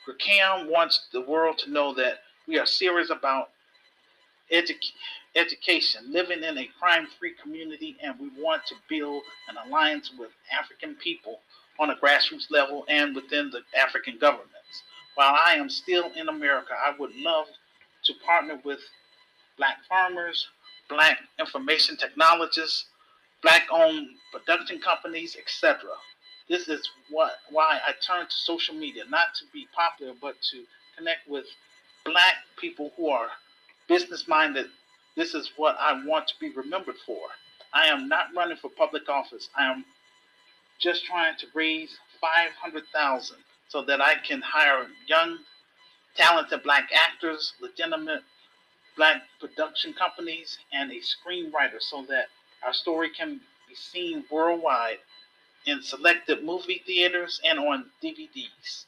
Rakam 0.08 0.70
wants 0.70 1.08
the 1.12 1.20
world 1.20 1.58
to 1.58 1.70
know 1.70 1.92
that 1.94 2.20
we 2.46 2.58
are 2.58 2.66
serious 2.66 3.10
about 3.10 3.50
edu- 4.52 4.92
education, 5.34 6.12
living 6.12 6.42
in 6.42 6.58
a 6.58 6.68
crime 6.78 7.06
free 7.18 7.34
community, 7.42 7.96
and 8.02 8.14
we 8.18 8.30
want 8.42 8.62
to 8.66 8.74
build 8.88 9.22
an 9.48 9.56
alliance 9.66 10.12
with 10.18 10.30
African 10.52 10.94
people 10.96 11.40
on 11.78 11.90
a 11.90 11.96
grassroots 11.96 12.50
level 12.50 12.84
and 12.88 13.14
within 13.14 13.50
the 13.50 13.62
African 13.78 14.18
governments. 14.18 14.50
While 15.14 15.36
I 15.44 15.54
am 15.54 15.68
still 15.68 16.10
in 16.16 16.28
America, 16.28 16.74
I 16.74 16.94
would 16.98 17.14
love 17.16 17.46
to 18.04 18.12
partner 18.24 18.60
with 18.64 18.80
black 19.56 19.78
farmers, 19.88 20.48
black 20.88 21.18
information 21.38 21.96
technologists, 21.96 22.86
black 23.42 23.62
owned 23.70 24.08
production 24.32 24.80
companies, 24.80 25.36
etc. 25.36 25.90
This 26.48 26.68
is 26.68 26.88
what 27.10 27.32
why 27.50 27.80
I 27.86 27.92
turned 28.06 28.30
to 28.30 28.36
social 28.36 28.74
media, 28.74 29.04
not 29.08 29.34
to 29.36 29.44
be 29.52 29.66
popular, 29.74 30.12
but 30.20 30.34
to 30.50 30.64
connect 30.96 31.28
with 31.28 31.46
black 32.04 32.34
people 32.58 32.92
who 32.96 33.08
are 33.08 33.28
business 33.88 34.26
minded. 34.28 34.66
This 35.16 35.34
is 35.34 35.52
what 35.56 35.76
I 35.78 36.04
want 36.04 36.28
to 36.28 36.34
be 36.40 36.50
remembered 36.50 36.96
for. 37.06 37.20
I 37.72 37.86
am 37.86 38.08
not 38.08 38.26
running 38.36 38.56
for 38.56 38.70
public 38.70 39.08
office. 39.08 39.48
I 39.56 39.70
am 39.70 39.84
just 40.80 41.04
trying 41.04 41.36
to 41.38 41.46
raise 41.54 41.98
500,000 42.20 43.36
so 43.68 43.82
that 43.82 44.00
I 44.00 44.16
can 44.16 44.40
hire 44.42 44.86
young, 45.06 45.38
talented 46.16 46.62
black 46.62 46.90
actors, 46.92 47.52
legitimate 47.60 48.22
black 48.96 49.22
production 49.40 49.92
companies, 49.92 50.58
and 50.72 50.90
a 50.90 50.96
screenwriter 50.96 51.80
so 51.80 52.04
that 52.08 52.26
our 52.64 52.72
story 52.72 53.10
can 53.10 53.40
be 53.68 53.74
seen 53.74 54.24
worldwide 54.30 54.98
in 55.66 55.82
selected 55.82 56.44
movie 56.44 56.82
theaters 56.86 57.40
and 57.44 57.58
on 57.58 57.86
DVDs. 58.02 58.86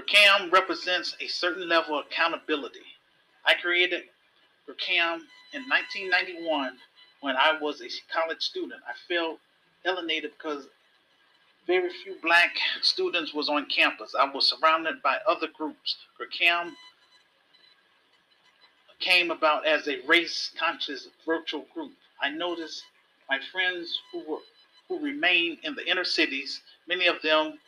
Gracam 0.00 0.50
represents 0.52 1.16
a 1.20 1.26
certain 1.26 1.68
level 1.68 1.98
of 1.98 2.06
accountability. 2.06 2.80
I 3.44 3.54
created 3.54 4.04
Gracam 4.68 5.20
in 5.52 5.62
1991 5.68 6.76
when 7.20 7.36
I 7.36 7.58
was 7.60 7.82
a 7.82 7.88
college 8.12 8.42
student. 8.42 8.80
I 8.88 8.92
felt 9.12 9.38
alienated 9.84 10.32
because 10.36 10.66
very 11.66 11.90
few 11.90 12.16
black 12.22 12.56
students 12.82 13.34
was 13.34 13.48
on 13.48 13.66
campus. 13.66 14.14
I 14.18 14.30
was 14.30 14.48
surrounded 14.48 15.02
by 15.02 15.18
other 15.28 15.48
groups. 15.56 15.96
Gracam 16.18 16.72
came 19.00 19.30
about 19.30 19.66
as 19.66 19.88
a 19.88 20.00
race 20.06 20.50
conscious 20.58 21.08
virtual 21.26 21.66
group. 21.74 21.92
I 22.22 22.30
noticed 22.30 22.84
my 23.28 23.38
friends 23.52 23.98
who 24.12 24.22
were 24.28 24.38
who 24.88 24.98
remained 24.98 25.58
in 25.62 25.76
the 25.76 25.88
inner 25.88 26.02
cities, 26.04 26.62
many 26.88 27.06
of 27.06 27.22
them 27.22 27.60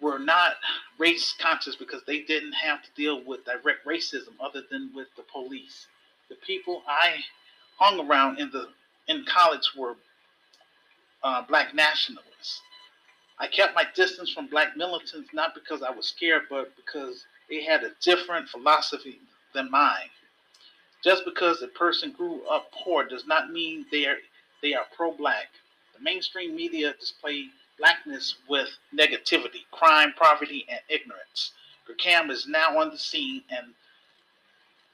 were 0.00 0.18
not 0.18 0.54
race 0.98 1.34
conscious 1.40 1.76
because 1.76 2.02
they 2.06 2.20
didn't 2.22 2.52
have 2.52 2.82
to 2.82 2.88
deal 2.96 3.22
with 3.24 3.44
direct 3.44 3.86
racism 3.86 4.34
other 4.40 4.62
than 4.70 4.90
with 4.94 5.08
the 5.16 5.22
police. 5.32 5.86
The 6.28 6.36
people 6.36 6.82
I 6.88 7.16
hung 7.78 8.06
around 8.08 8.38
in 8.38 8.50
the 8.50 8.68
in 9.08 9.24
college 9.24 9.68
were 9.76 9.96
uh, 11.22 11.42
black 11.42 11.74
nationalists. 11.74 12.62
I 13.38 13.46
kept 13.46 13.74
my 13.74 13.84
distance 13.94 14.30
from 14.30 14.46
black 14.46 14.76
militants 14.76 15.30
not 15.32 15.54
because 15.54 15.82
I 15.82 15.90
was 15.90 16.06
scared, 16.06 16.42
but 16.50 16.74
because 16.76 17.24
they 17.48 17.62
had 17.64 17.82
a 17.82 17.92
different 18.02 18.48
philosophy 18.48 19.18
than 19.54 19.70
mine. 19.70 20.10
Just 21.02 21.24
because 21.24 21.62
a 21.62 21.68
person 21.68 22.12
grew 22.12 22.42
up 22.48 22.70
poor 22.72 23.04
does 23.04 23.26
not 23.26 23.50
mean 23.50 23.86
they 23.90 24.06
are 24.06 24.18
they 24.62 24.74
are 24.74 24.84
pro-black. 24.94 25.48
The 25.96 26.02
mainstream 26.02 26.54
media 26.54 26.94
display 27.00 27.46
blackness 27.80 28.36
with 28.48 28.68
negativity, 28.94 29.64
crime, 29.72 30.12
poverty, 30.16 30.66
and 30.68 30.80
ignorance. 30.88 31.52
Gracam 31.88 32.30
is 32.30 32.46
now 32.46 32.78
on 32.78 32.90
the 32.90 32.98
scene, 32.98 33.42
and 33.50 33.74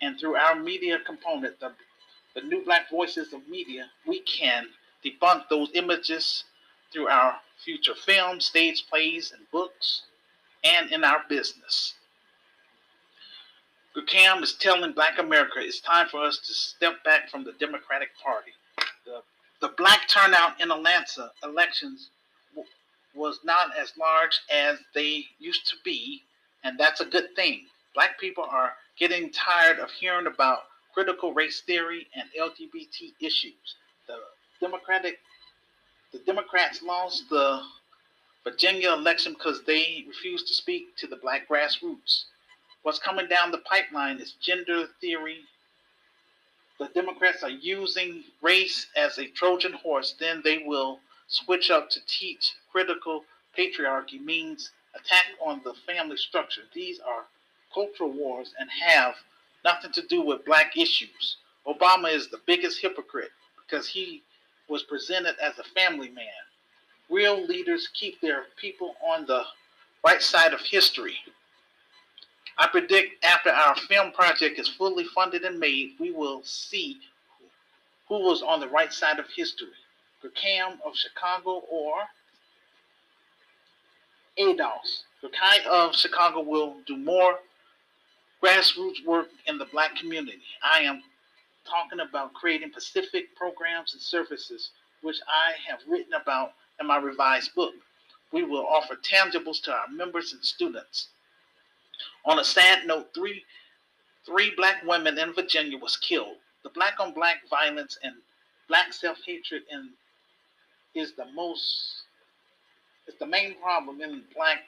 and 0.00 0.18
through 0.18 0.36
our 0.36 0.54
media 0.54 0.98
component, 1.04 1.58
the 1.60 1.72
the 2.34 2.42
new 2.42 2.64
black 2.64 2.88
voices 2.90 3.32
of 3.32 3.48
media, 3.48 3.86
we 4.06 4.20
can 4.20 4.66
debunk 5.04 5.48
those 5.48 5.70
images 5.74 6.44
through 6.92 7.08
our 7.08 7.36
future 7.64 7.94
films, 7.94 8.46
stage 8.46 8.86
plays, 8.88 9.32
and 9.36 9.50
books, 9.50 10.02
and 10.62 10.92
in 10.92 11.02
our 11.02 11.22
business. 11.28 11.94
Gracam 13.96 14.42
is 14.42 14.52
telling 14.52 14.92
Black 14.92 15.18
America 15.18 15.54
it's 15.56 15.80
time 15.80 16.06
for 16.08 16.22
us 16.22 16.38
to 16.38 16.52
step 16.52 17.02
back 17.02 17.30
from 17.30 17.44
the 17.44 17.52
Democratic 17.52 18.10
Party. 18.22 18.52
The, 19.06 19.22
the 19.62 19.72
black 19.78 20.06
turnout 20.08 20.60
in 20.60 20.70
Atlanta 20.70 21.30
elections 21.42 22.10
was 23.16 23.40
not 23.44 23.76
as 23.76 23.92
large 23.98 24.40
as 24.52 24.78
they 24.94 25.24
used 25.38 25.66
to 25.68 25.76
be, 25.84 26.22
and 26.64 26.78
that's 26.78 27.00
a 27.00 27.06
good 27.06 27.34
thing. 27.34 27.66
Black 27.94 28.20
people 28.20 28.44
are 28.44 28.74
getting 28.98 29.30
tired 29.30 29.78
of 29.78 29.90
hearing 29.90 30.26
about 30.26 30.64
critical 30.94 31.32
race 31.32 31.62
theory 31.62 32.06
and 32.14 32.28
LGBT 32.38 33.12
issues. 33.20 33.76
The 34.06 34.16
Democratic 34.60 35.18
the 36.12 36.18
Democrats 36.20 36.82
lost 36.82 37.28
the 37.28 37.60
Virginia 38.44 38.92
election 38.92 39.32
because 39.32 39.62
they 39.64 40.04
refused 40.06 40.46
to 40.48 40.54
speak 40.54 40.96
to 40.96 41.06
the 41.06 41.16
black 41.16 41.48
grassroots. 41.48 42.24
What's 42.82 42.98
coming 42.98 43.28
down 43.28 43.50
the 43.50 43.58
pipeline 43.58 44.18
is 44.18 44.32
gender 44.40 44.86
theory. 45.00 45.40
The 46.78 46.88
Democrats 46.94 47.42
are 47.42 47.50
using 47.50 48.22
race 48.40 48.86
as 48.96 49.18
a 49.18 49.26
Trojan 49.26 49.72
horse, 49.72 50.14
then 50.18 50.40
they 50.44 50.58
will 50.58 51.00
switch 51.28 51.70
up 51.70 51.90
to 51.90 52.00
teach 52.06 52.54
critical 52.76 53.24
patriarchy 53.56 54.22
means 54.22 54.70
attack 54.94 55.24
on 55.40 55.62
the 55.64 55.72
family 55.86 56.18
structure. 56.18 56.60
These 56.74 57.00
are 57.00 57.24
cultural 57.72 58.12
wars 58.12 58.52
and 58.58 58.68
have 58.70 59.14
nothing 59.64 59.92
to 59.92 60.06
do 60.08 60.20
with 60.20 60.44
black 60.44 60.76
issues. 60.76 61.38
Obama 61.66 62.12
is 62.12 62.28
the 62.28 62.40
biggest 62.46 62.82
hypocrite 62.82 63.30
because 63.56 63.88
he 63.88 64.22
was 64.68 64.82
presented 64.82 65.36
as 65.42 65.58
a 65.58 65.64
family 65.80 66.10
man. 66.10 66.44
Real 67.08 67.42
leaders 67.46 67.88
keep 67.98 68.20
their 68.20 68.42
people 68.60 68.94
on 69.02 69.24
the 69.24 69.42
right 70.04 70.20
side 70.20 70.52
of 70.52 70.60
history. 70.60 71.16
I 72.58 72.66
predict 72.66 73.24
after 73.24 73.48
our 73.48 73.74
film 73.88 74.12
project 74.12 74.58
is 74.58 74.68
fully 74.68 75.04
funded 75.14 75.44
and 75.44 75.58
made, 75.58 75.92
we 75.98 76.10
will 76.10 76.42
see 76.44 76.98
who 78.06 78.18
was 78.22 78.42
on 78.42 78.60
the 78.60 78.68
right 78.68 78.92
side 78.92 79.18
of 79.18 79.24
history. 79.34 79.68
Cam 80.34 80.80
of 80.84 80.96
Chicago 80.96 81.62
or 81.70 81.94
ADOS. 84.38 85.02
The 85.22 85.30
kind 85.30 85.66
of 85.66 85.94
Chicago 85.94 86.40
will 86.40 86.76
do 86.86 86.96
more 86.96 87.38
grassroots 88.42 89.04
work 89.04 89.28
in 89.46 89.58
the 89.58 89.64
black 89.66 89.96
community. 89.96 90.42
I 90.62 90.80
am 90.80 91.02
talking 91.64 92.00
about 92.00 92.34
creating 92.34 92.70
specific 92.72 93.34
programs 93.34 93.92
and 93.92 94.02
services, 94.02 94.70
which 95.02 95.16
I 95.26 95.52
have 95.68 95.80
written 95.88 96.12
about 96.12 96.52
in 96.80 96.86
my 96.86 96.98
revised 96.98 97.54
book. 97.54 97.74
We 98.32 98.44
will 98.44 98.66
offer 98.66 98.96
tangibles 98.96 99.62
to 99.62 99.72
our 99.72 99.88
members 99.88 100.32
and 100.32 100.44
students. 100.44 101.08
On 102.24 102.38
a 102.38 102.44
sad 102.44 102.86
note, 102.86 103.08
three 103.14 103.42
three 104.26 104.52
black 104.56 104.82
women 104.84 105.16
in 105.18 105.32
Virginia 105.32 105.78
was 105.78 105.96
killed. 105.96 106.36
The 106.64 106.70
black 106.70 106.98
on 106.98 107.14
black 107.14 107.48
violence 107.48 107.96
and 108.02 108.14
black 108.68 108.92
self-hatred 108.92 109.62
in 109.70 109.90
is 110.94 111.14
the 111.14 111.26
most 111.34 112.02
is 113.06 113.14
the 113.18 113.26
main 113.26 113.54
problem 113.62 114.00
in 114.00 114.22
black 114.34 114.58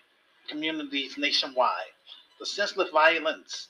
communities 0.48 1.16
nationwide. 1.18 1.92
The 2.38 2.46
senseless 2.46 2.90
violence 2.90 3.68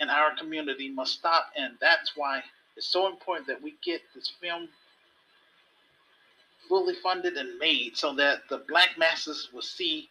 in 0.00 0.08
our 0.08 0.34
community 0.36 0.90
must 0.90 1.14
stop, 1.14 1.46
and 1.56 1.74
that's 1.80 2.12
why 2.16 2.42
it's 2.76 2.86
so 2.86 3.08
important 3.08 3.46
that 3.48 3.62
we 3.62 3.74
get 3.84 4.00
this 4.14 4.32
film 4.40 4.68
fully 6.68 6.94
funded 7.02 7.36
and 7.36 7.58
made 7.58 7.96
so 7.96 8.14
that 8.14 8.42
the 8.48 8.62
black 8.68 8.90
masses 8.96 9.48
will 9.52 9.62
see 9.62 10.08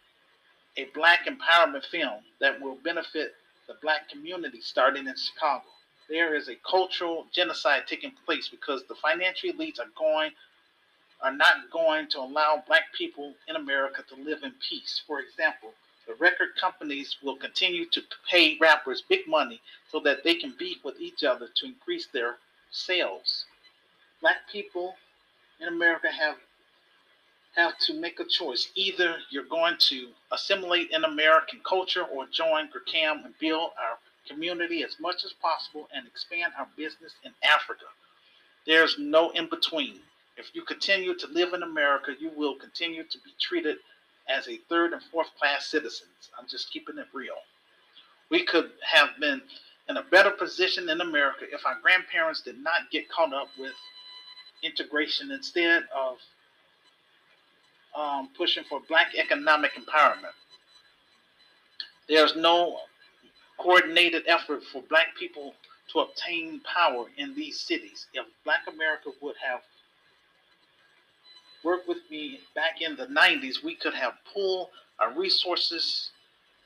a 0.76 0.84
black 0.94 1.26
empowerment 1.26 1.84
film 1.86 2.20
that 2.40 2.60
will 2.60 2.76
benefit 2.84 3.34
the 3.66 3.74
black 3.82 4.08
community 4.08 4.60
starting 4.60 5.06
in 5.06 5.14
Chicago. 5.16 5.64
There 6.08 6.34
is 6.34 6.48
a 6.48 6.56
cultural 6.68 7.26
genocide 7.32 7.82
taking 7.86 8.12
place 8.26 8.48
because 8.48 8.84
the 8.88 8.94
financial 8.96 9.50
elites 9.50 9.78
are 9.78 9.90
going 9.96 10.32
are 11.22 11.34
not 11.34 11.70
going 11.72 12.08
to 12.08 12.18
allow 12.20 12.62
black 12.66 12.92
people 12.96 13.34
in 13.48 13.56
America 13.56 14.02
to 14.08 14.22
live 14.22 14.42
in 14.42 14.52
peace. 14.68 15.02
For 15.06 15.20
example, 15.20 15.72
the 16.06 16.14
record 16.14 16.50
companies 16.60 17.16
will 17.22 17.36
continue 17.36 17.86
to 17.90 18.02
pay 18.28 18.56
rappers 18.60 19.02
big 19.08 19.28
money 19.28 19.60
so 19.90 20.00
that 20.00 20.24
they 20.24 20.34
can 20.34 20.54
beef 20.58 20.78
with 20.84 21.00
each 21.00 21.22
other 21.24 21.48
to 21.56 21.66
increase 21.66 22.06
their 22.06 22.36
sales. 22.70 23.44
Black 24.20 24.38
people 24.50 24.94
in 25.60 25.68
America 25.68 26.08
have 26.10 26.36
have 27.56 27.76
to 27.78 27.94
make 27.94 28.20
a 28.20 28.24
choice. 28.24 28.70
Either 28.76 29.16
you're 29.30 29.44
going 29.44 29.74
to 29.78 30.08
assimilate 30.32 30.90
in 30.92 31.04
American 31.04 31.60
culture 31.68 32.04
or 32.04 32.26
join 32.26 32.68
CAM 32.86 33.22
and 33.24 33.34
build 33.40 33.70
our 33.78 33.98
community 34.28 34.84
as 34.84 34.96
much 35.00 35.24
as 35.24 35.32
possible 35.32 35.88
and 35.94 36.06
expand 36.06 36.52
our 36.58 36.68
business 36.76 37.14
in 37.24 37.32
Africa. 37.42 37.86
There's 38.66 38.96
no 38.98 39.30
in 39.30 39.48
between. 39.48 40.00
If 40.36 40.54
you 40.54 40.62
continue 40.62 41.14
to 41.16 41.26
live 41.28 41.52
in 41.52 41.62
America, 41.62 42.12
you 42.18 42.30
will 42.36 42.54
continue 42.56 43.04
to 43.04 43.18
be 43.18 43.30
treated 43.40 43.76
as 44.28 44.48
a 44.48 44.58
third 44.68 44.92
and 44.92 45.02
fourth 45.02 45.28
class 45.38 45.66
citizens. 45.66 46.30
I'm 46.38 46.46
just 46.48 46.70
keeping 46.72 46.98
it 46.98 47.06
real. 47.12 47.34
We 48.30 48.44
could 48.44 48.70
have 48.82 49.10
been 49.18 49.42
in 49.88 49.96
a 49.96 50.02
better 50.04 50.30
position 50.30 50.88
in 50.88 51.00
America 51.00 51.46
if 51.50 51.66
our 51.66 51.78
grandparents 51.82 52.42
did 52.42 52.58
not 52.62 52.90
get 52.92 53.08
caught 53.10 53.34
up 53.34 53.48
with 53.58 53.72
integration 54.62 55.32
instead 55.32 55.82
of 55.94 56.16
um, 57.96 58.28
pushing 58.36 58.62
for 58.68 58.80
black 58.88 59.14
economic 59.16 59.72
empowerment. 59.74 60.36
There's 62.08 62.36
no 62.36 62.78
coordinated 63.58 64.22
effort 64.26 64.62
for 64.72 64.82
black 64.88 65.08
people 65.18 65.54
to 65.92 66.00
obtain 66.00 66.60
power 66.60 67.06
in 67.16 67.34
these 67.34 67.60
cities. 67.60 68.06
If 68.14 68.26
black 68.44 68.60
America 68.72 69.10
would 69.20 69.34
have 69.44 69.60
worked 71.62 71.88
with 71.88 71.98
me 72.10 72.40
back 72.54 72.80
in 72.80 72.96
the 72.96 73.06
90s, 73.06 73.62
we 73.62 73.74
could 73.74 73.94
have 73.94 74.14
pulled 74.32 74.68
our 74.98 75.12
resources 75.12 76.10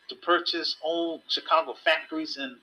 to 0.09 0.15
purchase 0.17 0.77
old 0.83 1.23
Chicago 1.29 1.75
factories 1.85 2.37
in 2.37 2.57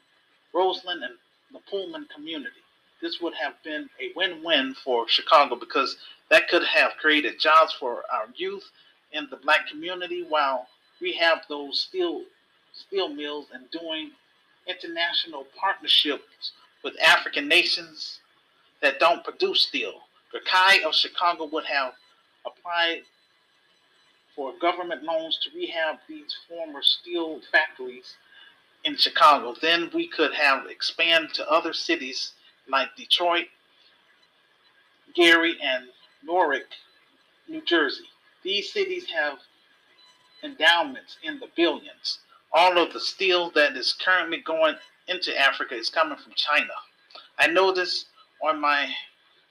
Roseland 0.54 1.04
and 1.04 1.14
the 1.52 1.60
Pullman 1.70 2.08
community. 2.14 2.56
This 3.02 3.20
would 3.22 3.34
have 3.34 3.54
been 3.64 3.90
a 4.00 4.12
win 4.16 4.44
win 4.44 4.76
for 4.76 5.08
Chicago 5.08 5.56
because 5.56 5.98
that 6.30 6.48
could 6.48 6.64
have 6.64 6.92
created 7.00 7.40
jobs 7.40 7.74
for 7.74 8.04
our 8.14 8.28
youth 8.36 8.70
in 9.12 9.28
the 9.30 9.38
black 9.38 9.68
community 9.68 10.24
while 10.28 10.68
we 11.02 11.14
have 11.14 11.42
those 11.50 11.80
steel 11.80 12.22
steel 12.74 13.10
mills 13.10 13.48
and 13.54 13.70
doing 13.72 14.12
international 14.68 15.46
partnerships 15.60 16.54
with 16.84 16.94
African 17.02 17.48
nations 17.48 18.20
that 18.82 19.00
don't 19.00 19.24
produce 19.24 19.62
steel. 19.62 20.02
The 20.32 20.40
Kai 20.46 20.82
of 20.86 20.94
Chicago 20.94 21.46
would 21.52 21.66
have 21.66 21.94
applied 22.46 23.02
for 24.36 24.54
government 24.62 25.04
loans 25.04 25.38
to 25.44 25.58
rehab 25.58 25.98
these 26.08 26.36
former 26.48 26.82
steel 26.82 27.42
factories 27.52 28.16
in 28.84 28.96
Chicago. 28.96 29.54
Then 29.62 29.90
we 29.94 30.08
could 30.08 30.34
have 30.34 30.66
expand 30.68 31.34
to 31.34 31.50
other 31.50 31.74
cities 31.74 32.34
like 32.68 32.96
Detroit, 32.96 33.46
Gary, 35.16 35.58
and 35.62 35.86
Newark, 36.24 36.68
New 37.48 37.62
Jersey. 37.62 38.06
These 38.44 38.72
cities 38.72 39.06
have 39.14 39.40
endowments 40.44 41.18
in 41.24 41.40
the 41.40 41.48
billions. 41.56 42.20
All 42.54 42.78
of 42.78 42.94
the 42.94 43.00
steel 43.00 43.52
that 43.52 43.78
is 43.78 43.94
currently 43.94 44.42
going 44.42 44.76
into 45.08 45.38
Africa 45.38 45.76
is 45.76 45.90
coming 45.90 46.18
from 46.18 46.34
China. 46.36 46.74
I 47.38 47.48
know 47.48 47.72
this 47.74 48.06
on 48.44 48.60
my 48.60 48.90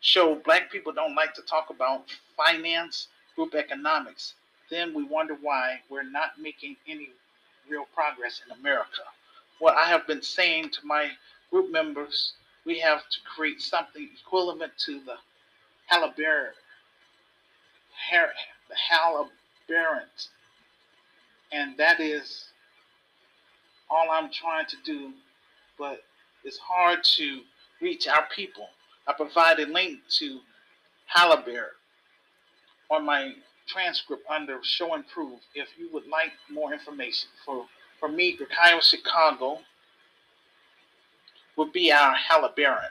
show 0.00 0.34
black 0.34 0.70
people 0.70 0.92
don't 0.92 1.14
like 1.14 1.34
to 1.34 1.42
talk 1.42 1.70
about 1.70 2.04
finance, 2.36 3.08
group 3.36 3.54
economics. 3.54 4.34
Then 4.70 4.94
we 4.94 5.04
wonder 5.04 5.36
why 5.40 5.80
we're 5.90 6.08
not 6.08 6.40
making 6.40 6.76
any 6.88 7.10
real 7.68 7.86
progress 7.94 8.42
in 8.44 8.58
America. 8.58 9.02
What 9.58 9.76
I 9.76 9.88
have 9.88 10.06
been 10.06 10.22
saying 10.22 10.70
to 10.70 10.86
my 10.86 11.10
group 11.50 11.70
members, 11.70 12.32
we 12.64 12.78
have 12.78 13.00
to 13.00 13.16
create 13.24 13.60
something 13.60 14.08
equivalent 14.24 14.72
to 14.86 15.00
the 15.04 15.16
Halliburton, 15.86 16.54
the 18.68 18.74
Halliburton, 18.90 20.08
and 21.52 21.76
that 21.76 22.00
is 22.00 22.44
all 23.90 24.08
I'm 24.10 24.30
trying 24.30 24.66
to 24.66 24.76
do. 24.84 25.12
But 25.78 26.02
it's 26.44 26.58
hard 26.58 27.02
to 27.16 27.40
reach 27.80 28.06
our 28.06 28.26
people. 28.34 28.68
I 29.10 29.12
provided 29.12 29.68
a 29.68 29.72
link 29.72 29.98
to 30.20 30.38
Halliburton 31.06 31.64
on 32.92 33.04
my 33.04 33.32
transcript 33.66 34.22
under 34.30 34.60
Show 34.62 34.94
and 34.94 35.04
Prove 35.08 35.40
if 35.52 35.68
you 35.76 35.90
would 35.92 36.06
like 36.06 36.30
more 36.48 36.72
information. 36.72 37.28
For, 37.44 37.66
for 37.98 38.08
me, 38.08 38.38
Grecaio 38.38 38.80
Chicago 38.80 39.58
would 41.56 41.72
be 41.72 41.90
our 41.90 42.14
Halliburton. 42.14 42.90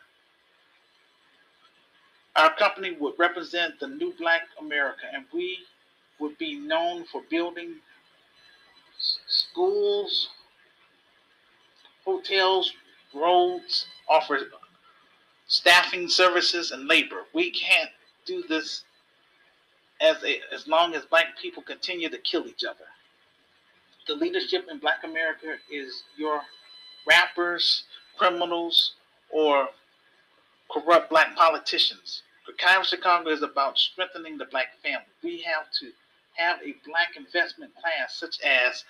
Our 2.35 2.53
company 2.55 2.97
would 2.99 3.13
represent 3.17 3.79
the 3.79 3.87
new 3.87 4.13
black 4.19 4.41
America, 4.59 5.03
and 5.13 5.23
we 5.33 5.59
would 6.19 6.37
be 6.37 6.59
known 6.59 7.05
for 7.05 7.21
building 7.29 7.75
schools, 9.29 10.27
hotels, 12.03 12.73
roads, 13.13 13.85
offer 14.09 14.39
staffing 15.49 16.07
services, 16.07 16.71
and 16.71 16.87
labor. 16.87 17.23
We 17.33 17.51
can't 17.51 17.89
do 18.25 18.43
this 18.47 18.83
as 19.99 20.23
a, 20.23 20.39
as 20.53 20.67
long 20.67 20.95
as 20.95 21.03
black 21.05 21.37
people 21.41 21.61
continue 21.61 22.07
to 22.07 22.17
kill 22.19 22.47
each 22.47 22.63
other. 22.63 22.85
The 24.07 24.15
leadership 24.15 24.67
in 24.71 24.77
black 24.79 25.03
America 25.03 25.55
is 25.69 26.03
your 26.17 26.41
rappers, 27.05 27.83
criminals, 28.17 28.93
or 29.29 29.67
corrupt 30.71 31.09
black 31.09 31.35
politicians. 31.35 32.23
The 32.47 32.53
kind 32.53 32.79
of 32.79 32.85
Chicago 32.85 33.29
is 33.29 33.41
about 33.41 33.77
strengthening 33.77 34.37
the 34.37 34.45
black 34.45 34.77
family. 34.81 35.05
We 35.23 35.41
have 35.41 35.65
to 35.79 35.91
have 36.33 36.59
a 36.63 36.75
black 36.87 37.17
investment 37.17 37.71
class 37.75 38.15
such 38.15 38.39
as 38.41 38.83